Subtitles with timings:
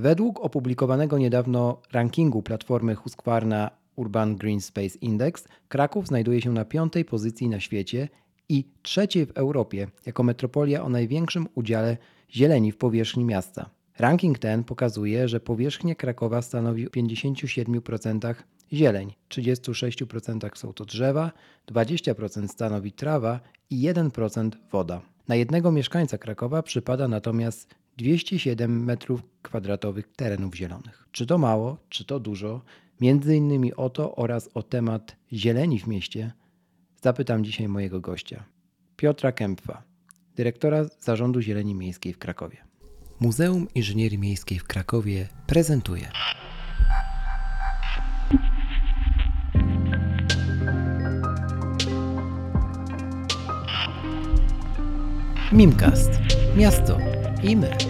[0.00, 7.04] Według opublikowanego niedawno rankingu platformy Husqvarna Urban Green Space Index, Kraków znajduje się na piątej
[7.04, 8.08] pozycji na świecie
[8.48, 11.96] i trzeciej w Europie jako metropolia o największym udziale
[12.30, 13.70] zieleni w powierzchni miasta.
[13.98, 18.34] Ranking ten pokazuje, że powierzchnia Krakowa stanowi w 57%
[18.72, 21.32] zieleń, 36% są to drzewa,
[21.72, 23.40] 20% stanowi trawa
[23.70, 25.00] i 1% woda.
[25.28, 31.08] Na jednego mieszkańca Krakowa przypada natomiast 207 m2 terenów zielonych.
[31.12, 32.62] Czy to mało, czy to dużo?
[33.00, 36.32] Między innymi o to oraz o temat zieleni w mieście
[37.02, 38.44] zapytam dzisiaj mojego gościa,
[38.96, 39.82] Piotra Kępfa,
[40.36, 42.56] dyrektora Zarządu Zieleni Miejskiej w Krakowie.
[43.20, 46.10] Muzeum Inżynierii Miejskiej w Krakowie prezentuje.
[55.52, 56.10] Mimcast.
[56.56, 56.98] Miasto
[57.42, 57.89] i my.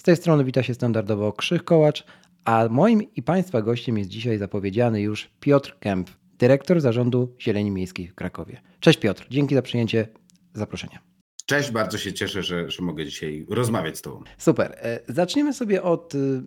[0.00, 2.04] Z tej strony wita się standardowo Krzych Kołacz,
[2.44, 8.08] a moim i Państwa gościem jest dzisiaj zapowiedziany już Piotr Kemp, dyrektor Zarządu Zieleni Miejskiej
[8.08, 8.60] w Krakowie.
[8.80, 10.08] Cześć Piotr, dzięki za przyjęcie
[10.54, 10.98] zaproszenia.
[11.46, 14.22] Cześć, bardzo się cieszę, że, że mogę dzisiaj rozmawiać z Tobą.
[14.38, 14.76] Super.
[14.78, 16.42] E, zaczniemy sobie od y,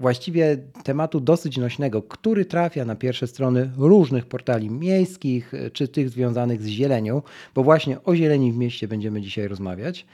[0.00, 6.10] właściwie tematu dosyć nośnego, który trafia na pierwsze strony różnych portali miejskich y, czy tych
[6.10, 7.22] związanych z zielenią,
[7.54, 10.06] bo właśnie o zieleni w mieście będziemy dzisiaj rozmawiać.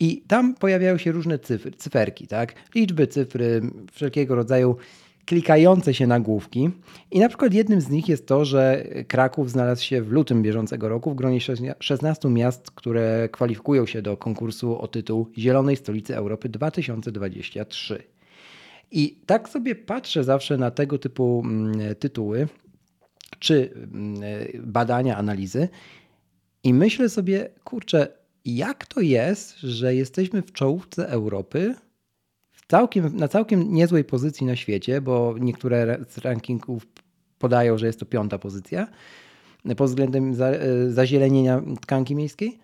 [0.00, 2.54] I tam pojawiają się różne cyfry, cyferki, tak?
[2.74, 3.60] Liczby, cyfry,
[3.92, 4.76] wszelkiego rodzaju
[5.24, 6.70] klikające się nagłówki.
[7.10, 10.88] I na przykład jednym z nich jest to, że Kraków znalazł się w lutym bieżącego
[10.88, 11.38] roku w gronie
[11.80, 18.02] 16 miast, które kwalifikują się do konkursu o tytuł Zielonej Stolicy Europy 2023.
[18.90, 22.48] I tak sobie patrzę zawsze na tego typu mm, tytuły
[23.38, 24.22] czy mm,
[24.64, 25.68] badania, analizy
[26.64, 28.08] i myślę sobie, kurczę,
[28.44, 31.74] jak to jest, że jesteśmy w czołówce Europy
[32.68, 36.86] całkiem, na całkiem niezłej pozycji na świecie, bo niektóre z rankingów
[37.38, 38.88] podają, że jest to piąta pozycja
[39.76, 42.58] pod względem za, e, zazielenienia tkanki miejskiej,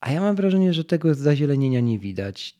[0.00, 2.58] a ja mam wrażenie, że tego zazielenienia nie widać.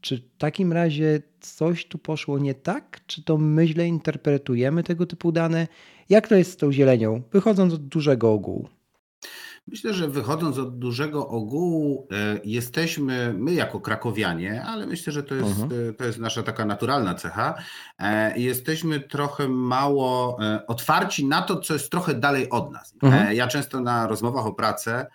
[0.00, 3.00] Czy w takim razie coś tu poszło nie tak?
[3.06, 5.68] Czy to my źle interpretujemy tego typu dane?
[6.08, 8.68] Jak to jest z tą zielenią, wychodząc od dużego ogółu?
[9.70, 15.34] Myślę, że wychodząc od dużego ogółu, e, jesteśmy my jako krakowianie, ale myślę, że to
[15.34, 15.88] jest, mhm.
[15.90, 17.54] E, to jest nasza taka naturalna cecha.
[17.98, 22.94] E, jesteśmy trochę mało otwarci na to, co jest trochę dalej od nas.
[23.02, 23.36] Mhm.
[23.36, 25.06] Ja często na rozmowach o pracę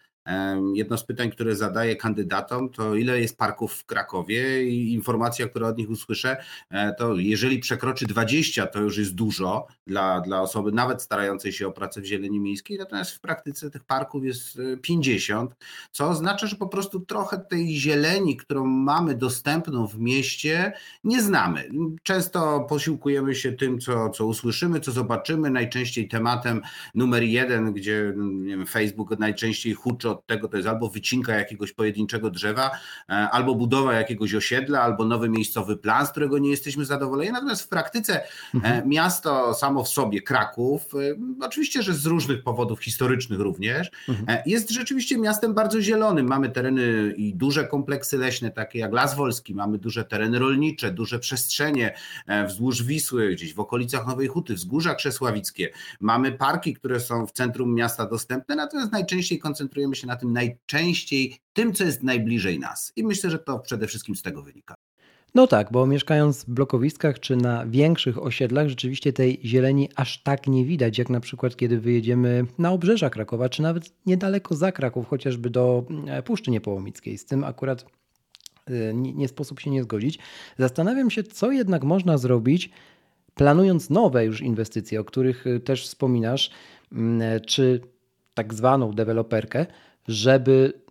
[0.73, 5.67] Jedno z pytań, które zadaję kandydatom, to ile jest parków w Krakowie i informacja, którą
[5.67, 6.37] od nich usłyszę,
[6.69, 11.67] e, to jeżeli przekroczy 20, to już jest dużo dla, dla osoby nawet starającej się
[11.67, 15.55] o pracę w zieleni miejskiej, natomiast w praktyce tych parków jest 50, e,
[15.91, 20.73] co oznacza, że po prostu trochę tej zieleni, którą mamy dostępną w mieście,
[21.03, 21.69] nie znamy.
[22.03, 26.61] Często posiłkujemy się tym, co, co usłyszymy, co zobaczymy, najczęściej tematem
[26.95, 28.13] numer jeden, gdzie
[28.43, 32.71] wiem, Facebook najczęściej huczy od tego to jest albo wycinka jakiegoś pojedynczego drzewa,
[33.09, 37.31] e, albo budowa jakiegoś osiedla, albo nowy miejscowy plan, z którego nie jesteśmy zadowoleni.
[37.31, 38.89] Natomiast w praktyce e, mhm.
[38.89, 44.39] miasto samo w sobie, Kraków, e, oczywiście, że z różnych powodów historycznych również, mhm.
[44.45, 46.27] jest rzeczywiście miastem bardzo zielonym.
[46.27, 51.19] Mamy tereny i duże kompleksy leśne, takie jak Las Wolski, mamy duże tereny rolnicze, duże
[51.19, 51.95] przestrzenie
[52.47, 55.69] wzdłuż Wisły, gdzieś w okolicach Nowej Huty, wzgórza krzesławickie.
[55.99, 60.33] Mamy parki, które są w centrum miasta dostępne, natomiast najczęściej koncentrujemy się się na tym
[60.33, 62.93] najczęściej, tym, co jest najbliżej nas.
[62.95, 64.75] I myślę, że to przede wszystkim z tego wynika.
[65.35, 70.47] No tak, bo mieszkając w blokowiskach czy na większych osiedlach, rzeczywiście tej zieleni aż tak
[70.47, 75.07] nie widać, jak na przykład kiedy wyjedziemy na obrzeża Krakowa, czy nawet niedaleko za Kraków,
[75.07, 77.17] chociażby do e, Puszczy Niepołomickiej.
[77.17, 77.85] Z tym akurat
[78.65, 80.19] e, nie, nie sposób się nie zgodzić.
[80.59, 82.69] Zastanawiam się, co jednak można zrobić,
[83.35, 86.51] planując nowe już inwestycje, o których e, też wspominasz,
[87.47, 87.81] czy
[88.33, 89.65] tak zwaną deweloperkę,
[90.07, 90.83] żeby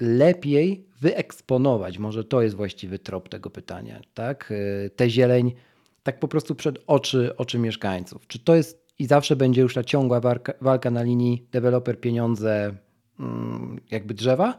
[0.00, 4.50] lepiej wyeksponować, może to jest właściwy trop tego pytania, tak?
[4.50, 5.54] Y, tę zieleń
[6.02, 8.26] tak po prostu przed oczy, oczy mieszkańców.
[8.26, 12.74] Czy to jest i zawsze będzie już ta ciągła walka, walka na linii deweloper, pieniądze,
[13.20, 14.58] mm, jakby drzewa?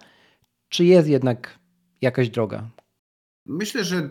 [0.69, 1.59] Czy jest jednak
[2.01, 2.69] jakaś droga?
[3.45, 4.09] Myślę, że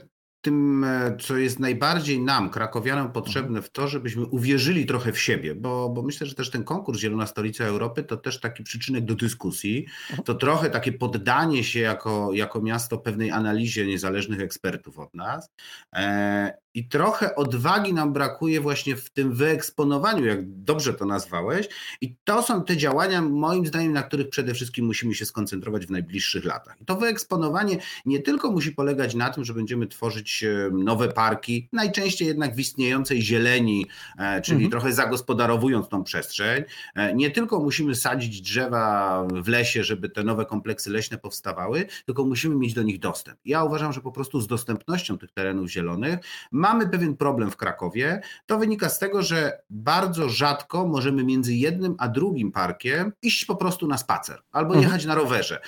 [0.49, 5.55] tym, e, co jest najbardziej nam, krakowianom, potrzebne w to, żebyśmy uwierzyli trochę w siebie,
[5.55, 9.15] bo, bo myślę, że też ten konkurs Zielona Stolica Europy to też taki przyczynek do
[9.15, 9.87] dyskusji,
[10.25, 15.51] to trochę takie poddanie się jako, jako miasto pewnej analizie niezależnych ekspertów od nas.
[15.93, 21.69] E, I trochę odwagi nam brakuje właśnie w tym wyeksponowaniu, jak dobrze to nazwałeś.
[22.01, 25.91] I to są te działania, moim zdaniem, na których przede wszystkim musimy się skoncentrować w
[25.91, 26.81] najbliższych latach.
[26.81, 31.69] I to wyeksponowanie nie tylko musi polegać na tym, że będziemy tworzyć e, nowe parki,
[31.73, 33.87] najczęściej jednak w istniejącej zieleni,
[34.19, 34.71] e, czyli mhm.
[34.71, 36.65] trochę zagospodarowując tą przestrzeń.
[36.95, 42.25] E, nie tylko musimy sadzić drzewa w lesie, żeby te nowe kompleksy leśne powstawały, tylko
[42.25, 43.39] musimy mieć do nich dostęp.
[43.45, 46.19] Ja uważam, że po prostu z dostępnością tych terenów zielonych
[46.53, 48.21] mamy pewien problem w Krakowie.
[48.47, 53.57] To wynika z tego, że bardzo rzadko możemy między jednym a drugim parkiem iść po
[53.57, 54.85] prostu na spacer albo mhm.
[54.85, 55.61] jechać na rowerze.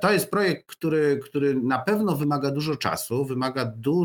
[0.00, 3.99] To jest projekt, który, który na pewno wymaga dużo czasu, wymaga dużo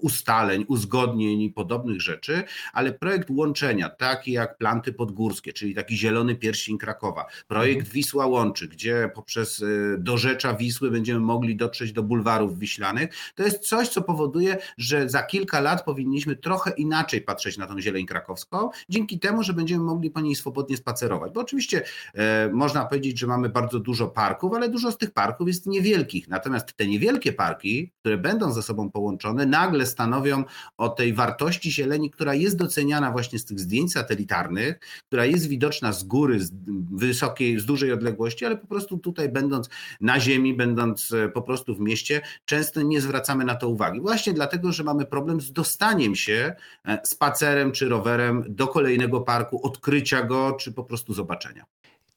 [0.00, 2.42] ustaleń, uzgodnień i podobnych rzeczy,
[2.72, 7.92] ale projekt łączenia, taki jak Planty Podgórskie, czyli taki zielony pierścień Krakowa, projekt mhm.
[7.92, 13.58] Wisła Łączy, gdzie poprzez y, dorzecza Wisły będziemy mogli dotrzeć do bulwarów wiślanych, to jest
[13.58, 18.70] coś, co powoduje, że za kilka lat powinniśmy trochę inaczej patrzeć na tą zieleń krakowską,
[18.88, 21.32] dzięki temu, że będziemy mogli po niej swobodnie spacerować.
[21.32, 21.82] Bo oczywiście
[22.14, 26.28] e, można powiedzieć, że mamy bardzo dużo parków, ale dużo z tych parków jest niewielkich.
[26.28, 30.44] Natomiast te niewielkie parki, które będą ze sobą połączone, nagle stanowią
[30.76, 35.92] o tej wartości zieleni, która jest doceniana właśnie z tych zdjęć satelitarnych, która jest widoczna
[35.92, 36.52] z góry, z
[36.92, 39.68] wysokiej, z dużej odległości, ale po prostu tutaj będąc
[40.00, 44.00] na ziemi, będąc e, po prostu w mieście, często nie zwracamy na to uwagi.
[44.00, 46.54] Właśnie dlatego, że mamy problem z dostaniem się
[46.84, 51.64] e, spacerem czy rowerem do kolejnego parku, odkrycia go, czy po prostu zobaczenia.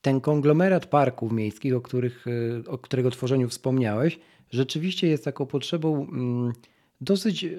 [0.01, 4.19] Ten konglomerat parków miejskich, o, których, e, o którego tworzeniu wspomniałeś,
[4.51, 6.53] rzeczywiście jest taką potrzebą mm,
[7.01, 7.49] dosyć e,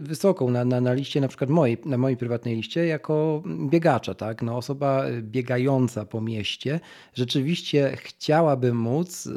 [0.00, 4.42] wysoką na, na, na liście, na przykład mojej, na mojej prywatnej liście, jako biegacza, tak?
[4.42, 6.80] No, osoba biegająca po mieście
[7.14, 9.30] rzeczywiście chciałaby móc e,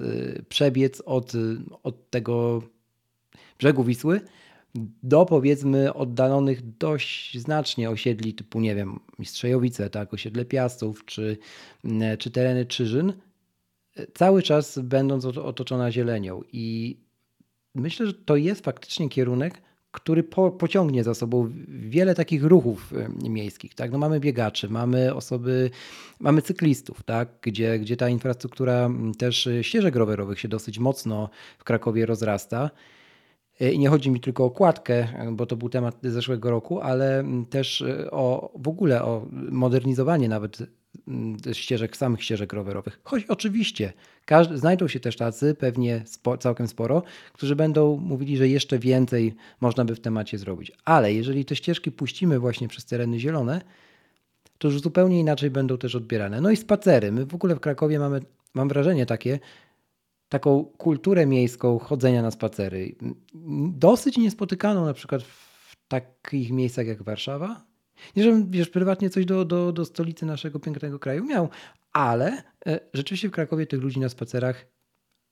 [0.49, 1.33] przebiec od,
[1.83, 2.61] od tego
[3.59, 4.21] brzegu Wisły
[5.03, 11.37] do powiedzmy oddalonych dość znacznie osiedli typu, nie wiem, Mistrzejowice, tak, osiedle Piastów czy,
[12.19, 13.13] czy tereny Czyżyn,
[14.13, 16.41] cały czas będąc otoczona zielenią.
[16.53, 16.97] I
[17.75, 19.61] myślę, że to jest faktycznie kierunek,
[19.91, 23.75] który po, pociągnie za sobą wiele takich ruchów miejskich.
[23.75, 23.91] Tak?
[23.91, 25.69] No mamy biegaczy, mamy osoby,
[26.19, 27.29] mamy cyklistów, tak?
[27.41, 32.69] gdzie, gdzie ta infrastruktura też ścieżek rowerowych się dosyć mocno w Krakowie rozrasta.
[33.59, 37.83] I nie chodzi mi tylko o kładkę, bo to był temat zeszłego roku, ale też
[38.11, 40.57] o w ogóle o modernizowanie nawet
[41.53, 42.99] ścieżek, samych ścieżek rowerowych.
[43.03, 43.93] Choć oczywiście
[44.25, 49.35] każdy, znajdą się też tacy, pewnie spo, całkiem sporo, którzy będą mówili, że jeszcze więcej
[49.61, 50.71] można by w temacie zrobić.
[50.85, 53.61] Ale jeżeli te ścieżki puścimy właśnie przez tereny zielone,
[54.57, 56.41] to już zupełnie inaczej będą też odbierane.
[56.41, 57.11] No i spacery.
[57.11, 58.21] My w ogóle w Krakowie mamy,
[58.53, 59.39] mam wrażenie takie,
[60.29, 62.95] taką kulturę miejską chodzenia na spacery.
[63.69, 67.65] Dosyć niespotykaną na przykład w takich miejscach jak Warszawa.
[68.15, 71.49] Nie, żebym wiesz, prywatnie coś do, do, do stolicy naszego pięknego kraju miał,
[71.91, 74.65] ale e, rzeczywiście w Krakowie tych ludzi na spacerach,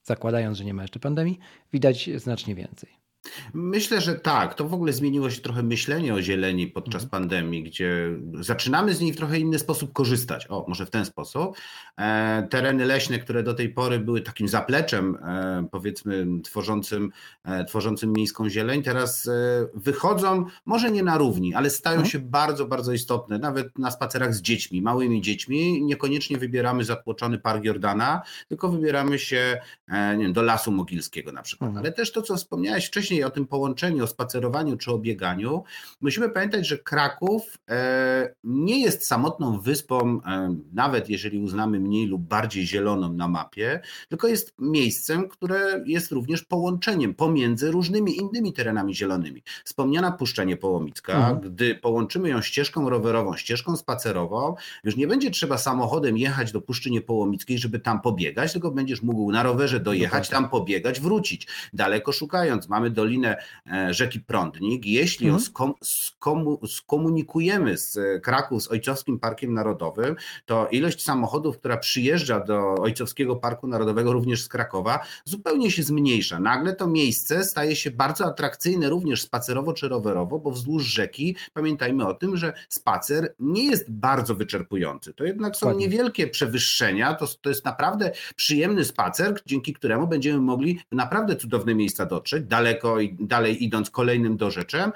[0.03, 1.39] zakładając, że nie ma jeszcze pandemii,
[1.73, 3.04] widać znacznie więcej.
[3.53, 4.53] Myślę, że tak.
[4.53, 7.09] To w ogóle zmieniło się trochę myślenie o zieleni podczas mhm.
[7.09, 10.47] pandemii, gdzie zaczynamy z niej w trochę inny sposób korzystać.
[10.49, 11.57] O, może w ten sposób.
[11.97, 17.11] E, tereny leśne, które do tej pory były takim zapleczem, e, powiedzmy, tworzącym,
[17.43, 19.31] e, tworzącym miejską zieleń, teraz e,
[19.73, 22.11] wychodzą, może nie na równi, ale stają mhm.
[22.11, 23.39] się bardzo, bardzo istotne.
[23.39, 25.81] Nawet na spacerach z dziećmi, małymi dziećmi.
[25.83, 31.41] Niekoniecznie wybieramy zatłoczony park Jordana, tylko wybieramy się e, nie wiem, do Lasu Mogilskiego na
[31.41, 31.67] przykład.
[31.67, 31.85] Mhm.
[31.85, 35.63] Ale też to, co wspomniałeś wcześniej, wcześniej o tym połączeniu, o spacerowaniu czy o bieganiu,
[36.01, 42.21] musimy pamiętać, że Kraków e, nie jest samotną wyspą, e, nawet jeżeli uznamy mniej lub
[42.21, 48.95] bardziej zieloną na mapie, tylko jest miejscem, które jest również połączeniem pomiędzy różnymi innymi terenami
[48.95, 49.43] zielonymi.
[49.65, 51.39] Wspomniana Puszcza Niepołomicka, mhm.
[51.39, 56.91] gdy połączymy ją ścieżką rowerową, ścieżką spacerową, już nie będzie trzeba samochodem jechać do Puszczy
[56.91, 61.47] Niepołomickiej, żeby tam pobiegać, tylko będziesz mógł na rowerze dojechać, tam pobiegać, wrócić.
[61.73, 63.37] Daleko szukając, mamy do dolinę
[63.71, 65.43] e, rzeki Prądnik, jeśli mhm.
[65.43, 72.75] skom, skomu, skomunikujemy z Kraków z Ojcowskim Parkiem Narodowym, to ilość samochodów, która przyjeżdża do
[72.75, 76.39] Ojcowskiego Parku Narodowego, również z Krakowa, zupełnie się zmniejsza.
[76.39, 82.07] Nagle to miejsce staje się bardzo atrakcyjne również spacerowo czy rowerowo, bo wzdłuż rzeki pamiętajmy
[82.07, 85.13] o tym, że spacer nie jest bardzo wyczerpujący.
[85.13, 90.79] To jednak są niewielkie przewyższenia, to, to jest naprawdę przyjemny spacer, dzięki któremu będziemy mogli
[90.91, 94.91] w naprawdę cudowne miejsca dotrzeć, daleko daleko i dalej idąc kolejnym dorzeczem,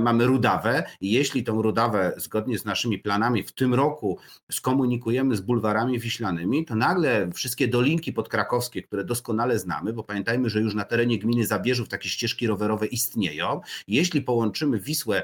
[0.00, 0.84] mamy Rudawę.
[1.00, 4.18] Jeśli tą Rudawę zgodnie z naszymi planami w tym roku
[4.52, 10.60] skomunikujemy z bulwarami wiślanymi, to nagle wszystkie dolinki podkrakowskie, które doskonale znamy, bo pamiętajmy, że
[10.60, 13.60] już na terenie gminy Zabierzów takie ścieżki rowerowe istnieją.
[13.88, 15.22] Jeśli połączymy Wisłę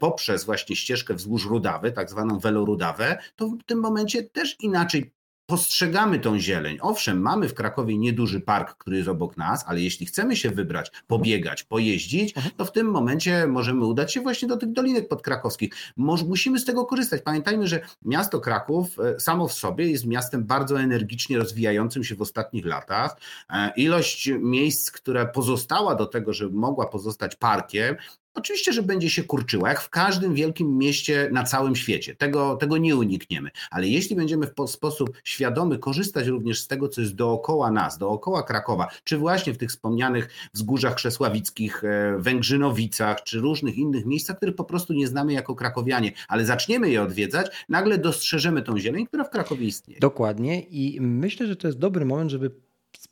[0.00, 5.12] poprzez właśnie ścieżkę wzdłuż Rudawy, tak zwaną welorudawę, to w tym momencie też inaczej
[5.52, 6.78] postrzegamy tą zieleń.
[6.80, 10.92] Owszem, mamy w Krakowie nieduży park, który jest obok nas, ale jeśli chcemy się wybrać,
[11.06, 12.54] pobiegać, pojeździć, mhm.
[12.56, 15.72] to w tym momencie możemy udać się właśnie do tych dolinek podkrakowskich.
[15.96, 17.22] Musimy z tego korzystać.
[17.22, 22.22] Pamiętajmy, że miasto Kraków e, samo w sobie jest miastem bardzo energicznie rozwijającym się w
[22.22, 23.16] ostatnich latach.
[23.50, 27.96] E, ilość miejsc, która pozostała do tego, żeby mogła pozostać parkiem,
[28.34, 32.14] Oczywiście, że będzie się kurczyła, jak w każdym wielkim mieście na całym świecie.
[32.16, 33.50] Tego, tego nie unikniemy.
[33.70, 38.42] Ale jeśli będziemy w sposób świadomy korzystać również z tego, co jest dookoła nas, dookoła
[38.42, 44.54] Krakowa, czy właśnie w tych wspomnianych wzgórzach krzesławickich, e, Węgrzynowicach, czy różnych innych miejscach, których
[44.54, 49.24] po prostu nie znamy jako krakowianie, ale zaczniemy je odwiedzać, nagle dostrzeżemy tą zieleń, która
[49.24, 50.00] w Krakowie istnieje.
[50.00, 52.50] Dokładnie i myślę, że to jest dobry moment, żeby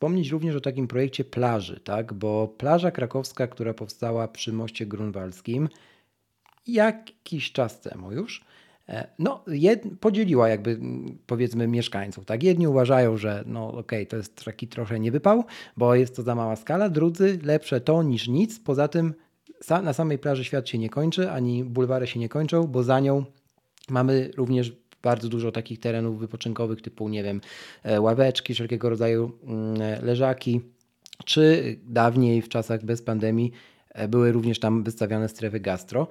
[0.01, 2.13] wspomnieć również o takim projekcie plaży, tak?
[2.13, 5.69] bo plaża krakowska, która powstała przy moście grunwaldzkim
[6.67, 8.45] jakiś czas temu już,
[8.89, 10.79] e, no, jed, podzieliła jakby
[11.25, 12.25] powiedzmy mieszkańców.
[12.25, 12.43] Tak?
[12.43, 15.43] Jedni uważają, że no okay, to jest taki trochę niewypał,
[15.77, 18.59] bo jest to za mała skala, drudzy lepsze to niż nic.
[18.59, 19.13] Poza tym
[19.83, 23.25] na samej plaży świat się nie kończy, ani bulwary się nie kończą, bo za nią
[23.89, 27.41] mamy również bardzo dużo takich terenów wypoczynkowych typu, nie wiem,
[27.83, 30.61] e, ławeczki, wszelkiego rodzaju mm, e, leżaki,
[31.25, 33.51] czy dawniej w czasach bez pandemii
[33.89, 36.07] e, były również tam wystawiane strefy gastro.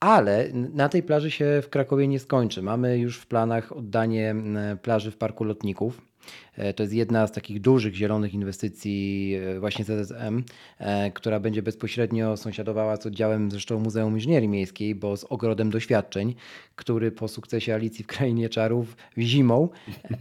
[0.00, 2.62] Ale na tej plaży się w Krakowie nie skończy.
[2.62, 4.34] Mamy już w planach oddanie
[4.82, 6.07] plaży w Parku Lotników.
[6.56, 10.42] E, to jest jedna z takich dużych zielonych inwestycji e, właśnie ZSM,
[10.78, 16.34] e, która będzie bezpośrednio sąsiadowała z oddziałem zresztą Muzeum Inżynierii Miejskiej, bo z ogrodem doświadczeń,
[16.76, 19.68] który po sukcesie Alicji w Krainie Czarów zimą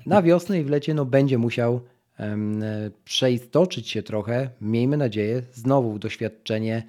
[0.06, 1.82] na wiosnę i w lecie no, będzie musiał
[3.06, 6.84] przeistoczyć się trochę, miejmy nadzieję, znowu doświadczenie,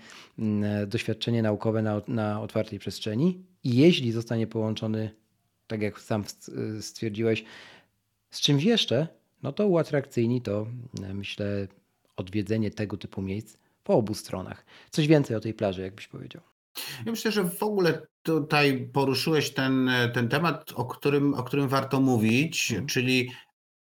[0.87, 3.45] doświadczenie naukowe na, na otwartej przestrzeni.
[3.65, 5.11] I jeśli zostanie połączony,
[5.67, 6.25] tak jak sam
[6.81, 7.45] stwierdziłeś,
[8.31, 9.09] z czymś jeszcze,
[9.43, 10.67] no to uatrakcyjni to
[11.03, 11.69] e, myślę
[12.17, 14.65] odwiedzenie tego typu miejsc po obu stronach.
[14.91, 16.43] Coś więcej o tej plaży, jakbyś powiedział.
[17.07, 22.01] Ja myślę, że w ogóle tutaj poruszyłeś ten, ten temat, o którym, o którym warto
[22.01, 22.87] mówić, hmm.
[22.87, 23.31] czyli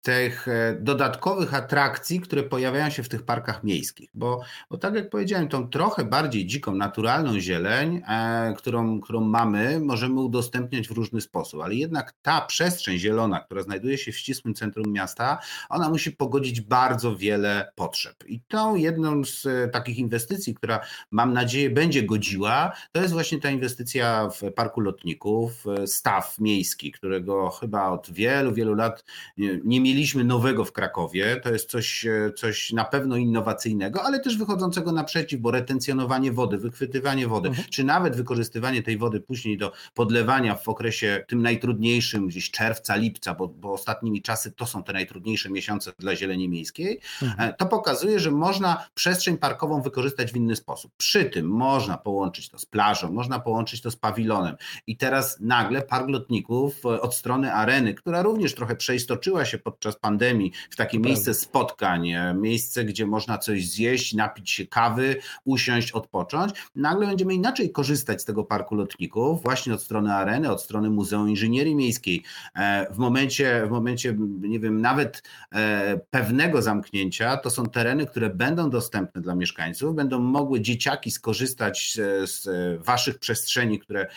[0.05, 4.09] tych e, dodatkowych atrakcji, które pojawiają się w tych parkach miejskich.
[4.13, 9.79] Bo, bo tak jak powiedziałem, tą trochę bardziej dziką, naturalną zieleń, e, którą, którą mamy,
[9.79, 14.53] możemy udostępniać w różny sposób, ale jednak ta przestrzeń zielona, która znajduje się w ścisłym
[14.53, 18.15] centrum miasta, ona musi pogodzić bardzo wiele potrzeb.
[18.27, 20.79] I tą jedną z e, takich inwestycji, która
[21.12, 26.91] mam nadzieję będzie godziła, to jest właśnie ta inwestycja w Parku Lotników, e, staw miejski,
[26.91, 29.05] którego chyba od wielu, wielu lat
[29.38, 31.42] nie, nie mieli mieliśmy nowego w Krakowie.
[31.44, 36.58] To jest coś, e, coś na pewno innowacyjnego, ale też wychodzącego naprzeciw, bo retencjonowanie wody,
[36.58, 37.68] wychwytywanie wody, mhm.
[37.70, 43.34] czy nawet wykorzystywanie tej wody później do podlewania w okresie tym najtrudniejszym, gdzieś czerwca, lipca,
[43.34, 47.50] bo, bo ostatnimi czasy to są te najtrudniejsze miesiące dla zieleni miejskiej, mhm.
[47.50, 50.92] E, to pokazuje, że można przestrzeń parkową wykorzystać w inny sposób.
[50.98, 54.56] Przy tym można połączyć to z plażą, można połączyć to z pawilonem.
[54.88, 59.85] I teraz nagle park lotników e, od strony areny, która również trochę przeistoczyła się podczas
[59.86, 65.15] podczas pandemii w takie miejsce spotkań, e, miejsce, gdzie można coś zjeść, napić się kawy,
[65.46, 70.62] usiąść, odpocząć, nagle będziemy inaczej korzystać z tego parku lotników, właśnie od strony areny, od
[70.62, 72.24] strony Muzeum Inżynierii Miejskiej.
[72.56, 78.30] E, w momencie, w momencie nie wiem, nawet e, pewnego zamknięcia, to są tereny, które
[78.30, 82.48] będą dostępne dla mieszkańców, będą mogły dzieciaki skorzystać z
[82.86, 84.08] waszych przestrzeni, które,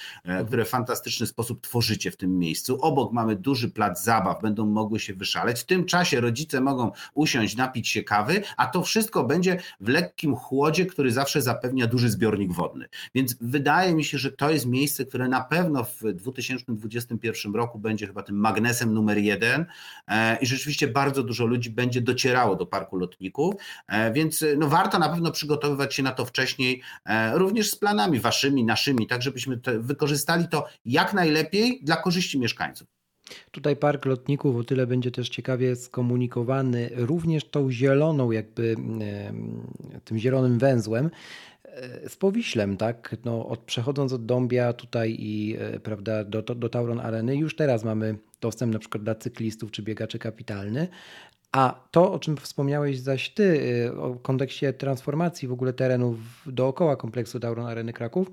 [0.47, 2.79] które w fantastyczny sposób tworzycie w tym miejscu.
[2.81, 7.57] Obok mamy duży plac zabaw, będą mogły się wyszaleć w tym czasie rodzice mogą usiąść,
[7.57, 12.53] napić się kawy, a to wszystko będzie w lekkim chłodzie, który zawsze zapewnia duży zbiornik
[12.53, 12.89] wodny.
[13.15, 18.07] Więc wydaje mi się, że to jest miejsce, które na pewno w 2021 roku będzie
[18.07, 19.67] chyba tym magnesem numer jeden
[20.09, 23.55] e, i rzeczywiście bardzo dużo ludzi będzie docierało do parku lotników,
[23.87, 28.21] e, więc no warto na pewno przygotowywać się na to wcześniej, e, również z planami
[28.21, 32.98] waszymi, naszymi, tak żebyśmy wykorzystali to jak najlepiej dla korzyści mieszkańców.
[33.51, 38.77] Tutaj park lotników o tyle będzie też ciekawie skomunikowany również tą zieloną, jakby
[40.05, 41.11] tym zielonym węzłem
[41.65, 43.17] e, z Powiślem, tak?
[43.25, 47.85] No, od, przechodząc od Dąbia tutaj i e, prawda, do, do Tauron Areny, już teraz
[47.85, 50.89] mamy dostęp na przykład dla cyklistów czy biegaczy kapitalny,
[51.53, 53.43] A to, o czym wspomniałeś zaś ty,
[53.87, 56.17] y, o kontekście transformacji w ogóle terenów
[56.47, 58.31] dookoła kompleksu Tauron Areny Kraków,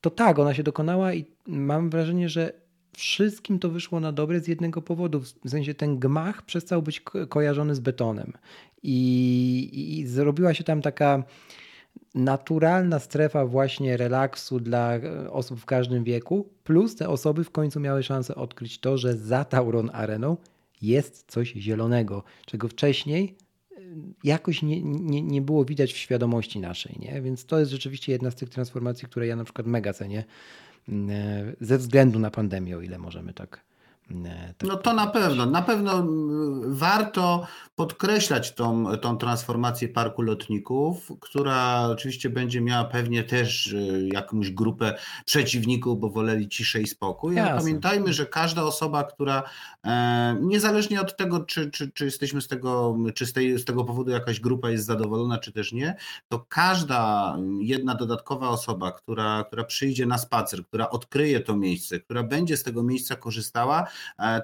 [0.00, 2.52] to tak, ona się dokonała i mam wrażenie, że
[2.96, 5.20] wszystkim to wyszło na dobre z jednego powodu.
[5.20, 8.32] W sensie ten gmach przestał być ko kojarzony z betonem.
[8.82, 11.24] I, I zrobiła się tam taka
[12.14, 17.80] naturalna strefa właśnie relaksu dla e, osób w każdym wieku, plus te osoby w końcu
[17.80, 20.36] miały szansę odkryć to, że za Tauron Areną
[20.82, 23.36] jest coś zielonego, czego wcześniej
[23.72, 23.80] e,
[24.24, 26.96] jakoś nie, nie, nie było widać w świadomości naszej.
[26.98, 27.22] Nie?
[27.22, 30.24] Więc to jest rzeczywiście jedna z tych transformacji, które ja na przykład mega cenię
[31.60, 33.60] ze względu na pandemię, o ile możemy tak tak
[34.62, 35.46] no to na pewno.
[35.46, 43.24] Na pewno mm, warto podkreślać tą, tą transformację parku lotników, która oczywiście będzie miała pewnie
[43.24, 44.94] też y, jakąś grupę
[45.24, 47.38] przeciwników, bo woleli ciszę i spokój.
[47.38, 49.42] Ale pamiętajmy, że każda osoba, która
[49.84, 53.84] e, niezależnie od tego, czy, czy, czy jesteśmy z tego, czy z, tej, z tego
[53.84, 55.96] powodu jakaś grupa jest zadowolona, czy też nie,
[56.28, 62.22] to każda jedna dodatkowa osoba, która, która przyjdzie na spacer, która odkryje to miejsce, która
[62.22, 63.93] będzie z tego miejsca korzystała, E,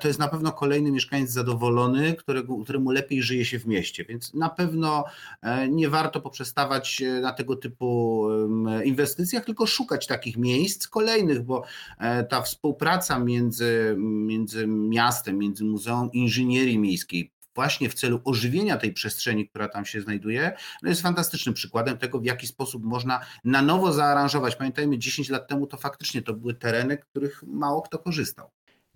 [0.00, 4.04] to jest na pewno kolejny mieszkaniec zadowolony, którego, któremu lepiej żyje się w mieście.
[4.04, 5.04] Więc na pewno
[5.42, 8.26] e, nie warto poprzestawać e, na tego typu
[8.84, 11.64] inwestycjach, tylko szukać takich miejsc kolejnych, bo
[12.28, 19.48] ta współpraca między, między miastem, między Muzeum Inżynierii Miejskiej, właśnie w celu ożywienia tej przestrzeni,
[19.48, 20.52] która tam się znajduje,
[20.82, 24.56] no jest fantastycznym przykładem tego, w jaki sposób można na nowo zaaranżować.
[24.56, 28.50] Pamiętajmy, 10 lat temu to faktycznie to były tereny, których mało kto korzystał.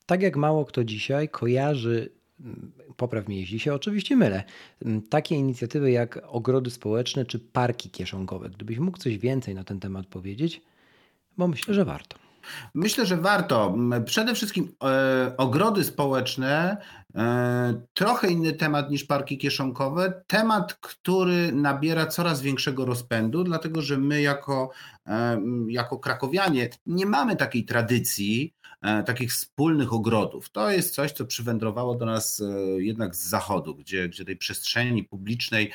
[0.06, 4.44] Tak jak mało kto dzisiaj kojarzy, mm, popraw mnie jeśli się oczywiście mylę,
[4.84, 8.50] mm, takie inicjatywy jak ogrody społeczne czy parki kieszonkowe.
[8.50, 10.62] Gdybyś mógł coś więcej na ten temat powiedzieć,
[11.36, 12.24] bo myślę, że warto.
[12.74, 13.76] Myślę, że warto.
[14.04, 16.76] Przede wszystkim e, ogrody społeczne,
[17.94, 20.22] trochę inny temat niż parki kieszonkowe.
[20.26, 24.70] Temat, który nabiera coraz większego rozpędu, dlatego że my jako,
[25.06, 28.54] e, jako krakowianie nie mamy takiej tradycji
[28.84, 30.50] E, takich wspólnych ogrodów.
[30.50, 35.04] To jest coś, co przywędrowało do nas e, jednak z zachodu, gdzie, gdzie tej przestrzeni
[35.04, 35.72] publicznej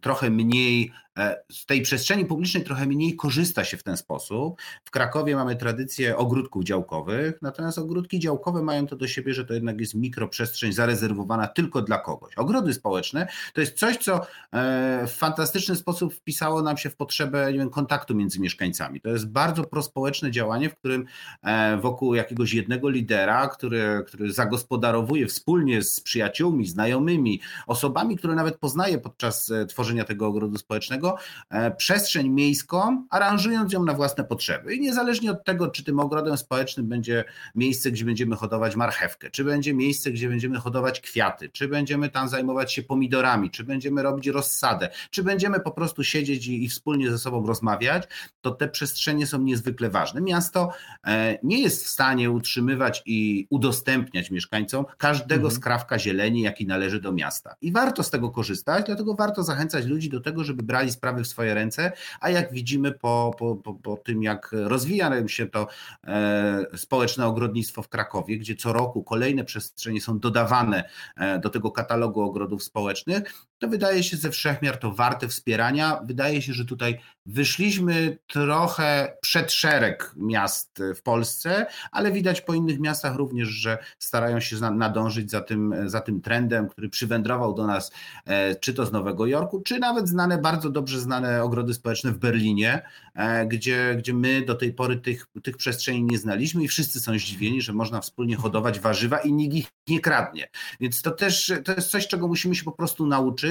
[0.00, 4.60] trochę mniej E, z tej przestrzeni publicznej trochę mniej korzysta się w ten sposób.
[4.84, 9.54] W Krakowie mamy tradycję ogródków działkowych, natomiast ogródki działkowe mają to do siebie, że to
[9.54, 12.34] jednak jest mikroprzestrzeń zarezerwowana tylko dla kogoś.
[12.34, 17.52] Ogrody społeczne to jest coś, co e, w fantastyczny sposób wpisało nam się w potrzebę
[17.52, 19.00] wiem, kontaktu między mieszkańcami.
[19.00, 21.06] To jest bardzo prospołeczne działanie, w którym
[21.42, 28.56] e, wokół jakiegoś jednego lidera, który, który zagospodarowuje wspólnie z przyjaciółmi, znajomymi, osobami, które nawet
[28.56, 31.16] poznaje podczas tworzenia tego ogrodu społecznego,
[31.50, 34.74] E, przestrzeń miejską, aranżując ją na własne potrzeby.
[34.74, 37.24] I niezależnie od tego, czy tym ogrodem społecznym będzie
[37.54, 42.28] miejsce, gdzie będziemy hodować marchewkę, czy będzie miejsce, gdzie będziemy hodować kwiaty, czy będziemy tam
[42.28, 47.10] zajmować się pomidorami, czy będziemy robić rozsadę, czy będziemy po prostu siedzieć i, i wspólnie
[47.10, 48.08] ze sobą rozmawiać,
[48.40, 50.20] to te przestrzenie są niezwykle ważne.
[50.20, 50.70] Miasto
[51.06, 55.60] e, nie jest w stanie utrzymywać i udostępniać mieszkańcom każdego mhm.
[55.60, 57.56] skrawka zieleni, jaki należy do miasta.
[57.60, 61.26] I warto z tego korzystać, dlatego warto zachęcać ludzi do tego, żeby brali sprawy w
[61.26, 65.68] swoje ręce, a jak widzimy po, po, po, po tym, jak rozwija się to
[66.04, 71.70] e, społeczne ogrodnictwo w Krakowie, gdzie co roku kolejne przestrzenie są dodawane e, do tego
[71.70, 76.00] katalogu ogrodów społecznych, to wydaje się ze wszechmiar to warte wspierania.
[76.04, 82.80] Wydaje się, że tutaj wyszliśmy trochę przed szereg miast w Polsce, ale widać po innych
[82.80, 87.92] miastach również, że starają się nadążyć za tym, za tym trendem, który przywędrował do nas
[88.24, 92.18] e, czy to z Nowego Jorku, czy nawet znane, bardzo dobrze znane ogrody społeczne w
[92.18, 92.82] Berlinie,
[93.14, 97.18] e, gdzie, gdzie my do tej pory tych, tych przestrzeni nie znaliśmy i wszyscy są
[97.18, 100.48] zdziwieni, że można wspólnie hodować warzywa i nikt ich nie kradnie.
[100.80, 103.45] Więc to też to jest coś, czego musimy się po prostu nauczyć.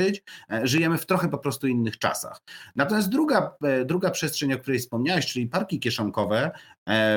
[0.52, 2.42] E, żyjemy w trochę po prostu innych czasach.
[2.76, 6.52] Natomiast druga, e, druga przestrzeń, o której wspomniałeś, czyli parki kieszonkowe,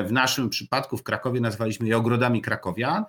[0.05, 3.05] w naszym przypadku w Krakowie nazwaliśmy je ogrodami krakowian.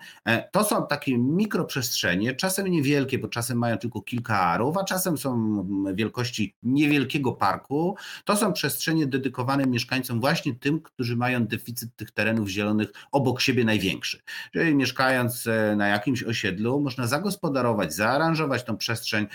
[0.53, 5.66] To są takie mikroprzestrzenie, czasem niewielkie, bo czasem mają tylko kilka arów, a czasem są
[5.94, 7.96] wielkości niewielkiego parku.
[8.25, 13.64] To są przestrzenie dedykowane mieszkańcom właśnie tym, którzy mają deficyt tych terenów zielonych obok siebie
[13.64, 14.20] największy.
[14.53, 19.27] Czyli mieszkając na jakimś osiedlu, można zagospodarować, zaaranżować tą przestrzeń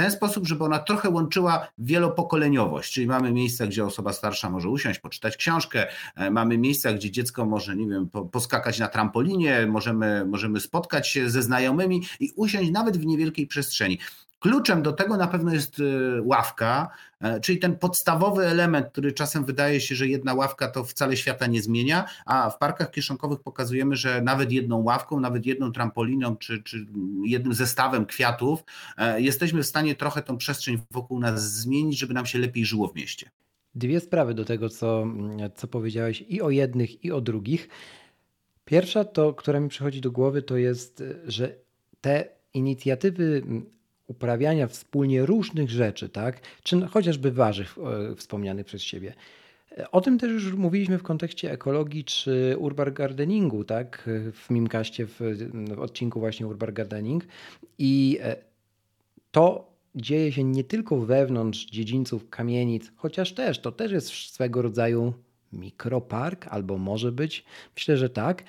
[0.00, 5.00] ten sposób, żeby ona trochę łączyła wielopokoleniowość, czyli mamy miejsca, gdzie osoba starsza może usiąść,
[5.00, 5.86] poczytać książkę,
[6.16, 11.30] e, mamy miejsca, gdzie dziecko może, nie wiem, poskakać na trampolinie, możemy, możemy spotkać się
[11.30, 13.98] ze znajomymi i usiąść nawet w niewielkiej przestrzeni.
[14.40, 15.82] Kluczem do tego na pewno jest
[16.22, 16.88] ławka,
[17.42, 21.62] czyli ten podstawowy element, który czasem wydaje się, że jedna ławka to wcale świata nie
[21.62, 26.86] zmienia, a w parkach kieszonkowych pokazujemy, że nawet jedną ławką, nawet jedną trampoliną czy, czy
[27.24, 28.64] jednym zestawem kwiatów
[29.16, 32.94] jesteśmy w stanie trochę tą przestrzeń wokół nas zmienić, żeby nam się lepiej żyło w
[32.94, 33.30] mieście.
[33.74, 35.06] Dwie sprawy do tego, co,
[35.54, 37.68] co powiedziałeś i o jednych, i o drugich.
[38.64, 41.54] Pierwsza, to, która mi przychodzi do głowy, to jest, że
[42.00, 43.42] te inicjatywy
[44.10, 49.14] uprawiania wspólnie różnych rzeczy, tak, czy chociażby warzyw e, wspomnianych przez Ciebie.
[49.92, 55.20] O tym też już mówiliśmy w kontekście ekologii czy urban gardeningu, tak, w Mimkaście, w,
[55.74, 57.24] w odcinku właśnie urban gardening.
[57.78, 58.36] I e,
[59.30, 65.12] to dzieje się nie tylko wewnątrz dziedzińców kamienic, chociaż też to też jest swego rodzaju
[65.52, 67.44] mikropark, albo może być,
[67.76, 68.44] myślę, że tak, e,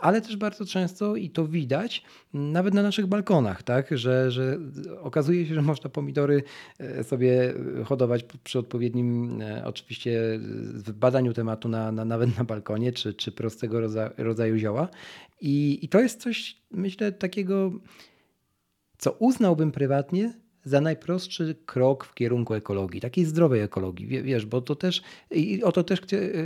[0.00, 2.02] ale też bardzo często i to widać
[2.34, 4.58] nawet na naszych balkonach, tak, że, że
[5.00, 6.42] okazuje się, że można pomidory
[6.78, 10.40] e, sobie hodować przy odpowiednim e, oczywiście
[10.94, 13.80] badaniu tematu na, na, nawet na balkonie, czy, czy prostego
[14.16, 14.88] rodzaju zioła
[15.40, 17.72] i, i to jest coś, myślę, takiego,
[18.98, 20.32] co uznałbym prywatnie
[20.64, 24.06] za najprostszy krok w kierunku ekologii, takiej zdrowej ekologii.
[24.06, 26.00] Wiesz, bo to też, i o to też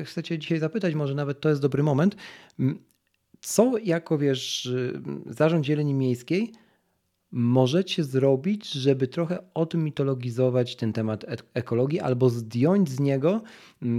[0.04, 2.16] chcecie dzisiaj zapytać, może nawet to jest dobry moment.
[3.42, 4.72] Co jako, wiesz,
[5.26, 6.52] zarząd zieleni miejskiej
[7.32, 11.24] możecie zrobić, żeby trochę odmitologizować ten temat
[11.54, 13.42] ekologii albo zdjąć z niego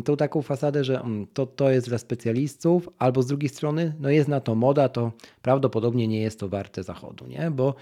[0.05, 1.03] tą taką fasadę, że
[1.33, 5.11] to, to jest dla specjalistów, albo z drugiej strony, no jest na to moda, to
[5.41, 7.51] prawdopodobnie nie jest to warte zachodu, nie?
[7.51, 7.75] Bo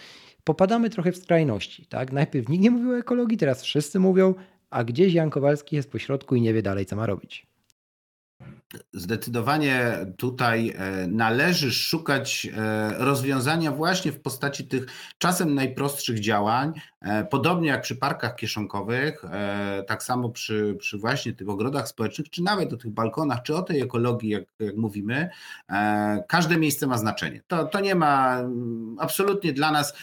[0.43, 1.85] popadamy trochę w skrajności.
[1.85, 2.11] Tak?
[2.11, 4.33] Najpierw nikt nie mówił o ekologii, teraz wszyscy mówią,
[4.69, 7.50] a gdzieś Jan Kowalski jest pośrodku i nie wie dalej, co ma robić.
[8.93, 14.85] Zdecydowanie tutaj e, należy szukać e, rozwiązania właśnie w postaci tych
[15.17, 19.23] czasem najprostszych działań, e, podobnie jak przy parkach kieszonkowych,
[19.87, 23.61] tak samo przy, przy właśnie tych ogrodach społecznych, czy nawet o tych balkonach, czy o
[23.61, 25.29] tej ekologii, jak, jak mówimy.
[26.27, 27.41] Każde miejsce ma znaczenie.
[27.47, 29.93] To, to nie ma mm, absolutnie dla nas,